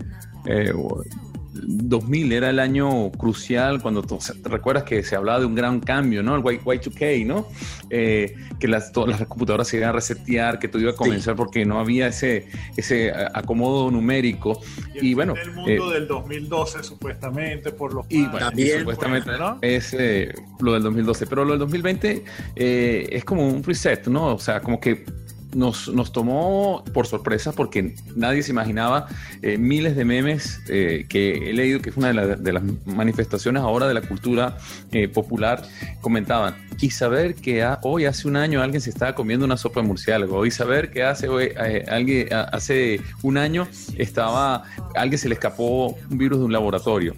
eh, 0.46 0.72
2000 1.62 2.32
era 2.32 2.50
el 2.50 2.58
año 2.58 3.10
crucial 3.12 3.80
cuando 3.80 4.02
te 4.02 4.48
recuerdas 4.48 4.84
que 4.84 5.02
se 5.02 5.16
hablaba 5.16 5.40
de 5.40 5.46
un 5.46 5.54
gran 5.54 5.80
cambio, 5.80 6.22
¿no? 6.22 6.36
El 6.36 6.42
Y2K, 6.42 7.26
¿no? 7.26 7.48
Eh, 7.90 8.34
que 8.58 8.68
las, 8.68 8.92
todas 8.92 9.18
las 9.18 9.28
computadoras 9.28 9.68
se 9.68 9.78
iban 9.78 9.90
a 9.90 9.92
resetear, 9.92 10.58
que 10.58 10.68
todo 10.68 10.82
iba 10.82 10.92
a 10.92 10.96
comenzar 10.96 11.34
sí. 11.34 11.38
porque 11.38 11.64
no 11.64 11.78
había 11.78 12.08
ese, 12.08 12.48
ese 12.76 13.12
acomodo 13.34 13.90
numérico. 13.90 14.60
Y, 14.94 15.10
y 15.10 15.14
bueno. 15.14 15.34
El 15.40 15.52
mundo 15.52 15.90
eh, 15.90 15.94
del 15.94 16.08
2012, 16.08 16.82
supuestamente, 16.82 17.70
por 17.72 17.94
los. 17.94 18.06
Y 18.08 18.22
bueno, 18.22 18.38
también, 18.38 18.80
supuestamente, 18.80 19.30
¿no? 19.38 19.58
es 19.62 19.94
eh, 19.98 20.32
lo 20.60 20.74
del 20.74 20.82
2012. 20.82 21.26
Pero 21.26 21.44
lo 21.44 21.52
del 21.52 21.60
2020 21.60 22.24
eh, 22.56 23.08
es 23.10 23.24
como 23.24 23.48
un 23.48 23.62
reset, 23.62 24.06
¿no? 24.08 24.34
O 24.34 24.38
sea, 24.38 24.60
como 24.60 24.80
que 24.80 25.04
nos, 25.56 25.88
nos, 25.88 26.12
tomó 26.12 26.84
por 26.92 27.06
sorpresa 27.06 27.52
porque 27.52 27.94
nadie 28.14 28.42
se 28.42 28.50
imaginaba 28.50 29.06
eh, 29.42 29.56
miles 29.56 29.96
de 29.96 30.04
memes 30.04 30.60
eh, 30.68 31.06
que 31.08 31.50
he 31.50 31.52
leído, 31.54 31.80
que 31.80 31.90
es 31.90 31.96
una 31.96 32.12
de, 32.12 32.36
de, 32.36 32.52
las 32.52 32.62
manifestaciones 32.84 33.62
ahora 33.62 33.88
de 33.88 33.94
la 33.94 34.02
cultura 34.02 34.58
eh, 34.92 35.08
popular, 35.08 35.62
comentaban, 36.02 36.54
y 36.80 36.90
saber 36.90 37.34
que 37.34 37.66
hoy 37.82 38.04
hace 38.04 38.28
un 38.28 38.36
año 38.36 38.62
alguien 38.62 38.82
se 38.82 38.90
estaba 38.90 39.14
comiendo 39.14 39.46
una 39.46 39.56
sopa 39.56 39.80
de 39.80 39.86
murciélago, 39.88 40.44
y 40.44 40.50
saber 40.50 40.90
que 40.90 41.02
hace, 41.02 41.28
hoy, 41.28 41.52
alguien, 41.88 42.28
hace 42.32 43.00
un 43.22 43.38
año 43.38 43.66
estaba, 43.96 44.64
alguien 44.94 45.18
se 45.18 45.28
le 45.28 45.34
escapó 45.34 45.96
un 46.10 46.18
virus 46.18 46.38
de 46.38 46.44
un 46.44 46.52
laboratorio. 46.52 47.14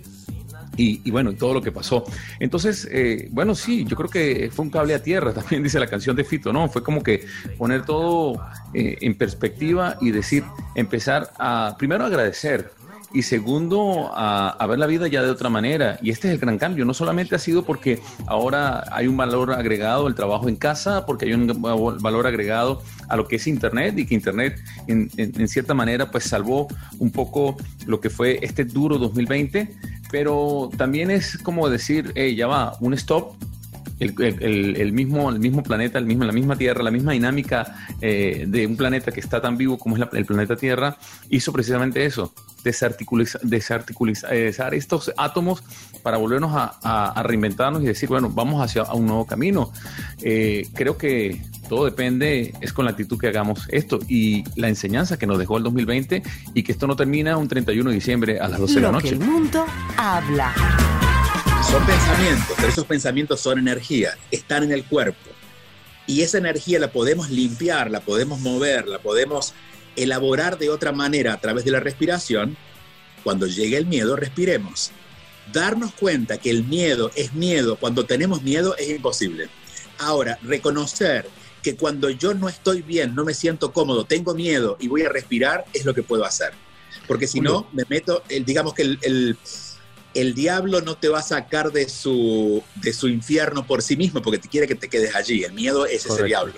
Y, 0.78 1.02
y, 1.04 1.10
bueno, 1.10 1.34
todo 1.34 1.52
lo 1.52 1.60
que 1.60 1.72
pasó. 1.72 2.04
Entonces, 2.40 2.88
eh, 2.90 3.28
bueno, 3.30 3.54
sí, 3.54 3.84
yo 3.84 3.96
creo 3.96 4.08
que 4.08 4.48
fue 4.50 4.64
un 4.64 4.70
cable 4.70 4.94
a 4.94 5.02
tierra, 5.02 5.34
también 5.34 5.62
dice 5.62 5.78
la 5.78 5.88
canción 5.88 6.16
de 6.16 6.24
Fito, 6.24 6.52
¿no? 6.52 6.68
Fue 6.68 6.82
como 6.82 7.02
que 7.02 7.26
poner 7.58 7.84
todo 7.84 8.40
eh, 8.72 8.96
en 9.00 9.14
perspectiva 9.14 9.98
y 10.00 10.12
decir, 10.12 10.44
empezar 10.74 11.32
a, 11.38 11.74
primero 11.78 12.04
agradecer, 12.04 12.70
y 13.12 13.22
segundo, 13.22 14.10
a, 14.14 14.50
a, 14.50 14.66
ver 14.66 14.78
la 14.78 14.86
vida 14.86 15.08
ya 15.08 15.22
de 15.22 15.30
otra 15.30 15.48
manera. 15.48 15.98
Y 16.02 16.10
este 16.10 16.28
es 16.28 16.34
el 16.34 16.40
gran 16.40 16.58
cambio. 16.58 16.84
No 16.84 16.94
solamente 16.94 17.34
ha 17.34 17.38
sido 17.38 17.64
porque 17.64 18.00
ahora 18.26 18.84
hay 18.92 19.06
un 19.06 19.16
valor 19.16 19.52
agregado 19.52 20.06
al 20.06 20.14
trabajo 20.14 20.48
en 20.48 20.56
casa, 20.56 21.06
porque 21.06 21.26
hay 21.26 21.32
un 21.32 21.60
valor 21.62 22.26
agregado 22.26 22.82
a 23.08 23.16
lo 23.16 23.26
que 23.26 23.36
es 23.36 23.46
Internet 23.46 23.98
y 23.98 24.06
que 24.06 24.14
Internet 24.14 24.60
en, 24.86 25.48
cierta 25.48 25.74
manera 25.74 26.10
pues 26.10 26.24
salvó 26.24 26.68
un 26.98 27.10
poco 27.10 27.56
lo 27.86 28.00
que 28.00 28.10
fue 28.10 28.38
este 28.42 28.64
duro 28.64 28.98
2020, 28.98 29.74
pero 30.10 30.70
también 30.76 31.10
es 31.10 31.38
como 31.38 31.68
decir, 31.68 32.12
hey, 32.14 32.36
ya 32.36 32.46
va, 32.46 32.76
un 32.80 32.94
stop, 32.94 33.34
el, 33.98 34.14
el, 34.18 34.76
el, 34.76 34.92
mismo, 34.92 35.30
el 35.30 35.38
mismo 35.38 35.62
planeta, 35.62 35.98
el 35.98 36.06
mismo, 36.06 36.24
la 36.24 36.32
misma 36.32 36.56
Tierra, 36.56 36.82
la 36.82 36.90
misma 36.90 37.12
dinámica 37.12 37.76
eh, 38.00 38.44
de 38.46 38.66
un 38.66 38.76
planeta 38.76 39.12
que 39.12 39.20
está 39.20 39.40
tan 39.40 39.56
vivo 39.56 39.78
como 39.78 39.96
es 39.96 40.00
la, 40.00 40.08
el 40.12 40.24
planeta 40.24 40.56
Tierra, 40.56 40.96
hizo 41.28 41.52
precisamente 41.52 42.04
eso, 42.04 42.32
desarticulizar, 42.62 43.40
desarticulizar 43.42 44.74
estos 44.74 45.12
átomos 45.16 45.62
para 46.02 46.16
volvernos 46.16 46.54
a, 46.54 46.78
a, 46.82 47.12
a, 47.12 47.22
reinventarnos 47.22 47.82
y 47.82 47.86
decir, 47.86 48.08
bueno, 48.08 48.30
vamos 48.30 48.62
hacia 48.62 48.84
un 48.92 49.06
nuevo 49.06 49.26
camino. 49.26 49.72
Eh, 50.22 50.68
creo 50.74 50.96
que 50.96 51.42
todo 51.68 51.84
depende, 51.84 52.54
es 52.60 52.72
con 52.72 52.84
la 52.84 52.92
actitud 52.92 53.18
que 53.18 53.28
hagamos 53.28 53.68
esto 53.68 53.98
y 54.08 54.44
la 54.58 54.68
enseñanza 54.68 55.18
que 55.18 55.26
nos 55.26 55.38
dejó 55.38 55.58
el 55.58 55.64
2020 55.64 56.22
y 56.54 56.62
que 56.62 56.72
esto 56.72 56.86
no 56.86 56.96
termina 56.96 57.36
un 57.36 57.48
31 57.48 57.90
de 57.90 57.94
diciembre 57.94 58.40
a 58.40 58.48
las 58.48 58.60
12 58.60 58.74
Lo 58.74 58.80
de 58.80 58.86
la 58.86 58.92
noche. 58.92 59.08
Que 59.08 59.14
el 59.14 59.20
mundo 59.20 59.66
habla. 59.96 60.54
Son 61.70 61.84
pensamientos, 61.84 62.56
pero 62.56 62.68
esos 62.68 62.86
pensamientos 62.86 63.40
son 63.40 63.58
energía, 63.58 64.16
están 64.30 64.62
en 64.62 64.72
el 64.72 64.84
cuerpo. 64.84 65.28
Y 66.06 66.22
esa 66.22 66.38
energía 66.38 66.78
la 66.78 66.90
podemos 66.90 67.28
limpiar, 67.28 67.90
la 67.90 68.00
podemos 68.00 68.40
mover, 68.40 68.88
la 68.88 69.00
podemos 69.00 69.52
elaborar 69.94 70.56
de 70.56 70.70
otra 70.70 70.92
manera 70.92 71.34
a 71.34 71.40
través 71.40 71.66
de 71.66 71.70
la 71.70 71.80
respiración. 71.80 72.56
Cuando 73.22 73.46
llegue 73.46 73.76
el 73.76 73.84
miedo, 73.84 74.16
respiremos. 74.16 74.92
Darnos 75.52 75.92
cuenta 75.92 76.38
que 76.38 76.48
el 76.48 76.64
miedo 76.64 77.10
es 77.14 77.34
miedo 77.34 77.76
cuando 77.76 78.06
tenemos 78.06 78.42
miedo 78.42 78.74
es 78.78 78.88
imposible. 78.88 79.50
Ahora, 79.98 80.38
reconocer 80.42 81.28
que 81.62 81.76
cuando 81.76 82.08
yo 82.08 82.32
no 82.32 82.48
estoy 82.48 82.80
bien, 82.80 83.14
no 83.14 83.26
me 83.26 83.34
siento 83.34 83.74
cómodo, 83.74 84.06
tengo 84.06 84.32
miedo 84.32 84.78
y 84.80 84.88
voy 84.88 85.02
a 85.02 85.10
respirar, 85.10 85.66
es 85.74 85.84
lo 85.84 85.92
que 85.92 86.02
puedo 86.02 86.24
hacer. 86.24 86.52
Porque 87.06 87.26
si 87.26 87.42
no, 87.42 87.68
me 87.74 87.84
meto, 87.90 88.22
el, 88.30 88.46
digamos 88.46 88.72
que 88.72 88.82
el, 88.82 88.98
el 89.02 89.36
el 90.20 90.34
diablo 90.34 90.80
no 90.80 90.96
te 90.96 91.08
va 91.08 91.20
a 91.20 91.22
sacar 91.22 91.72
de 91.72 91.88
su, 91.88 92.62
de 92.76 92.92
su 92.92 93.08
infierno 93.08 93.66
por 93.66 93.82
sí 93.82 93.96
mismo 93.96 94.20
porque 94.20 94.38
te 94.38 94.48
quiere 94.48 94.66
que 94.66 94.74
te 94.74 94.88
quedes 94.88 95.14
allí. 95.14 95.44
El 95.44 95.52
miedo 95.52 95.86
es 95.86 96.02
Correcto. 96.02 96.14
ese 96.14 96.24
diablo. 96.24 96.54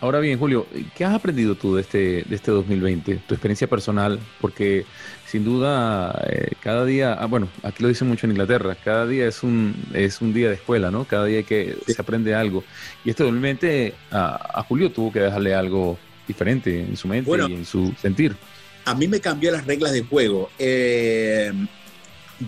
Ahora 0.00 0.20
bien, 0.20 0.38
Julio, 0.38 0.66
¿qué 0.94 1.06
has 1.06 1.14
aprendido 1.14 1.54
tú 1.54 1.76
de 1.76 1.80
este, 1.80 1.98
de 2.28 2.36
este 2.36 2.50
2020? 2.50 3.22
Tu 3.26 3.34
experiencia 3.34 3.66
personal, 3.66 4.20
porque 4.42 4.84
sin 5.26 5.42
duda 5.42 6.22
eh, 6.28 6.50
cada 6.60 6.84
día, 6.84 7.14
ah, 7.14 7.24
bueno, 7.24 7.48
aquí 7.62 7.82
lo 7.82 7.88
dicen 7.88 8.06
mucho 8.06 8.26
en 8.26 8.32
Inglaterra, 8.32 8.76
cada 8.84 9.06
día 9.06 9.26
es 9.26 9.42
un, 9.42 9.74
es 9.94 10.20
un 10.20 10.34
día 10.34 10.48
de 10.48 10.56
escuela, 10.56 10.90
¿no? 10.90 11.06
Cada 11.06 11.24
día 11.24 11.42
que 11.44 11.78
se 11.86 12.00
aprende 12.00 12.34
algo. 12.34 12.62
Y 13.06 13.10
este 13.10 13.24
2020 13.24 13.94
a, 14.10 14.62
Julio 14.68 14.92
tuvo 14.92 15.10
que 15.10 15.20
dejarle 15.20 15.54
algo 15.54 15.98
diferente 16.28 16.78
en 16.80 16.96
su 16.96 17.08
mente 17.08 17.30
y 17.48 17.54
en 17.54 17.64
su 17.64 17.94
sentir. 18.00 18.36
A 18.84 18.94
mí 18.94 19.08
me 19.08 19.20
cambió 19.20 19.50
las 19.50 19.66
reglas 19.66 19.92
de 19.92 20.02
juego. 20.02 20.50
Eh, 20.58 21.50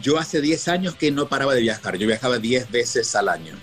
yo 0.03 0.18
hace 0.18 0.40
10 0.40 0.68
años 0.68 0.94
que 0.94 1.11
no 1.11 1.29
paraba 1.29 1.55
de 1.55 1.61
viajar. 1.61 1.96
Yo 1.96 2.07
viajaba 2.07 2.38
10 2.38 2.70
veces 2.70 3.14
al 3.14 3.29
año. 3.29 3.55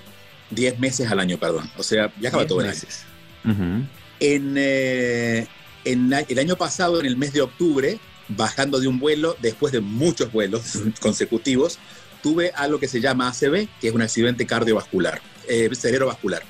10 0.51 0.79
meses 0.79 1.09
al 1.09 1.19
año, 1.19 1.37
perdón. 1.37 1.69
O 1.77 1.83
sea, 1.83 2.11
viajaba 2.17 2.45
todo 2.47 2.61
el 2.61 2.69
año. 2.69 3.87
en, 4.19 4.55
eh, 4.57 5.47
en, 5.83 6.11
el 6.13 6.39
año 6.39 6.55
pasado, 6.55 6.99
en 6.99 7.05
el 7.05 7.17
mes 7.17 7.33
de 7.33 7.41
octubre, 7.41 7.99
bajando 8.27 8.79
de 8.79 8.87
un 8.87 8.99
vuelo, 8.99 9.35
después 9.41 9.71
de 9.71 9.81
muchos 9.81 10.31
vuelos 10.31 10.79
consecutivos, 10.99 11.79
tuve 12.23 12.51
algo 12.55 12.79
que 12.79 12.87
se 12.87 13.01
llama 13.01 13.27
ACV, 13.29 13.67
que 13.79 13.87
es 13.89 13.93
un 13.93 14.01
accidente 14.01 14.45
cardiovascular, 14.45 15.21
eh, 15.47 15.69
cerebrovascular. 15.75 16.41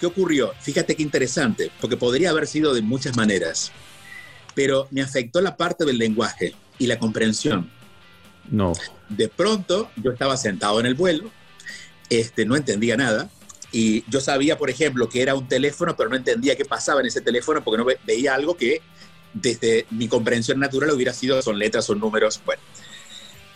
¿Qué 0.00 0.06
ocurrió? 0.06 0.52
Fíjate 0.60 0.96
qué 0.96 1.02
interesante, 1.04 1.70
porque 1.80 1.96
podría 1.96 2.30
haber 2.30 2.48
sido 2.48 2.74
de 2.74 2.82
muchas 2.82 3.16
maneras, 3.16 3.70
pero 4.54 4.88
me 4.90 5.00
afectó 5.00 5.40
la 5.40 5.56
parte 5.56 5.84
del 5.84 5.98
lenguaje 5.98 6.54
y 6.78 6.88
la 6.88 6.98
comprensión. 6.98 7.70
No. 8.50 8.72
De 9.08 9.28
pronto, 9.28 9.90
yo 9.96 10.12
estaba 10.12 10.36
sentado 10.36 10.80
en 10.80 10.86
el 10.86 10.94
vuelo, 10.94 11.30
este, 12.10 12.44
no 12.44 12.56
entendía 12.56 12.96
nada, 12.96 13.30
y 13.72 14.04
yo 14.08 14.20
sabía, 14.20 14.58
por 14.58 14.68
ejemplo, 14.68 15.08
que 15.08 15.22
era 15.22 15.34
un 15.34 15.48
teléfono, 15.48 15.96
pero 15.96 16.10
no 16.10 16.16
entendía 16.16 16.56
qué 16.56 16.64
pasaba 16.64 17.00
en 17.00 17.06
ese 17.06 17.22
teléfono 17.22 17.64
porque 17.64 17.78
no 17.78 17.86
veía 18.04 18.34
algo 18.34 18.56
que 18.56 18.82
desde 19.32 19.86
mi 19.90 20.08
comprensión 20.08 20.60
natural 20.60 20.90
hubiera 20.90 21.14
sido 21.14 21.40
son 21.40 21.58
letras, 21.58 21.86
son 21.86 21.98
números. 21.98 22.40
Bueno, 22.44 22.60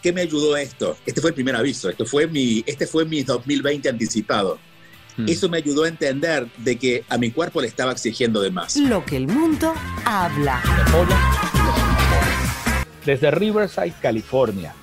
¿qué 0.03 0.13
me 0.13 0.23
ayudó 0.23 0.57
esto? 0.57 0.97
Este 1.05 1.21
fue 1.21 1.31
el 1.31 1.35
primer 1.35 1.55
aviso, 1.55 1.91
esto 1.91 2.07
fue 2.07 2.27
mi, 2.27 2.65
este 2.67 2.87
fue 2.87 3.05
mi 3.05 3.23
2020 3.23 3.91
anticipado. 3.91 4.59
Hmm. 5.19 5.29
Eso 5.29 5.51
me 5.51 5.59
ayudó 5.59 5.85
a 5.85 5.89
entender 5.89 6.49
de 6.59 6.77
que 6.77 7.05
a 7.09 7.19
mi 7.19 7.31
cuerpo 7.31 7.61
le 7.61 7.69
estaba 7.69 7.93
exigiendo 7.93 8.41
de 8.41 8.51
más. 8.51 8.77
Lo 8.77 9.05
que 9.05 9.17
el 9.17 9.29
mundo 9.29 9.75
habla. 10.05 10.63
Desde 13.07 13.31
Riverside, 13.31 13.95
California. 14.03 14.75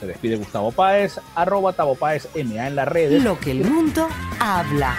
Se 0.00 0.06
despide 0.06 0.36
Gustavo 0.36 0.72
Páez, 0.72 1.20
arroba 1.34 1.74
Tavo 1.74 1.94
Páez 1.94 2.28
MA 2.34 2.66
en 2.66 2.76
las 2.76 2.88
redes. 2.88 3.22
Lo 3.22 3.38
que 3.38 3.50
el 3.50 3.62
mundo 3.62 4.08
habla. 4.40 4.96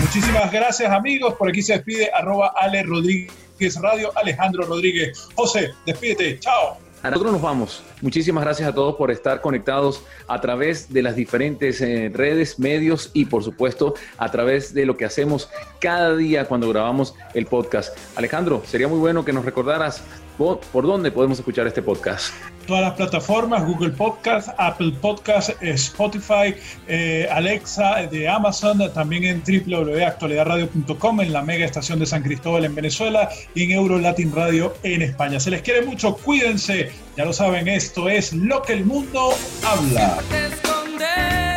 Muchísimas 0.00 0.50
gracias 0.50 0.90
amigos. 0.90 1.34
Por 1.34 1.48
aquí 1.48 1.62
se 1.62 1.74
despide 1.74 2.10
arroba 2.12 2.52
Ale 2.56 2.82
Rodríguez 2.82 3.80
Radio, 3.80 4.10
Alejandro 4.16 4.64
Rodríguez. 4.64 5.28
José, 5.36 5.70
despídete. 5.86 6.40
Chao. 6.40 6.78
Nosotros 7.04 7.32
nos 7.32 7.42
vamos. 7.42 7.84
Muchísimas 8.02 8.42
gracias 8.42 8.68
a 8.68 8.74
todos 8.74 8.96
por 8.96 9.12
estar 9.12 9.40
conectados 9.40 10.02
a 10.26 10.40
través 10.40 10.92
de 10.92 11.02
las 11.02 11.14
diferentes 11.14 11.80
eh, 11.80 12.10
redes, 12.12 12.58
medios 12.58 13.12
y 13.14 13.26
por 13.26 13.44
supuesto 13.44 13.94
a 14.16 14.28
través 14.30 14.74
de 14.74 14.84
lo 14.84 14.96
que 14.96 15.04
hacemos 15.04 15.48
cada 15.80 16.16
día 16.16 16.46
cuando 16.46 16.68
grabamos 16.68 17.14
el 17.34 17.46
podcast. 17.46 17.96
Alejandro, 18.16 18.62
sería 18.66 18.88
muy 18.88 18.98
bueno 18.98 19.24
que 19.24 19.32
nos 19.32 19.44
recordaras 19.44 20.02
por 20.38 20.86
dónde 20.86 21.10
podemos 21.10 21.38
escuchar 21.38 21.66
este 21.66 21.82
podcast 21.82 22.32
todas 22.68 22.82
las 22.82 22.92
plataformas, 22.92 23.66
Google 23.66 23.90
Podcast, 23.90 24.50
Apple 24.58 24.92
Podcast, 25.00 25.50
Spotify, 25.60 26.54
eh, 26.86 27.26
Alexa 27.32 28.06
de 28.06 28.28
Amazon, 28.28 28.92
también 28.92 29.24
en 29.24 29.42
www.actualidadradio.com, 29.42 31.20
en 31.22 31.32
la 31.32 31.42
mega 31.42 31.64
estación 31.64 31.98
de 31.98 32.06
San 32.06 32.22
Cristóbal 32.22 32.66
en 32.66 32.74
Venezuela 32.74 33.30
y 33.54 33.64
en 33.64 33.70
Euro 33.72 33.98
Latin 33.98 34.30
Radio 34.32 34.74
en 34.82 35.00
España. 35.00 35.40
Se 35.40 35.50
les 35.50 35.62
quiere 35.62 35.82
mucho, 35.82 36.14
cuídense, 36.18 36.92
ya 37.16 37.24
lo 37.24 37.32
saben, 37.32 37.66
esto 37.68 38.10
es 38.10 38.34
lo 38.34 38.60
que 38.62 38.74
el 38.74 38.84
mundo 38.84 39.30
habla. 39.64 40.18
que 40.28 40.36
el 40.36 40.50
mundo 40.50 41.04
habla. 41.06 41.48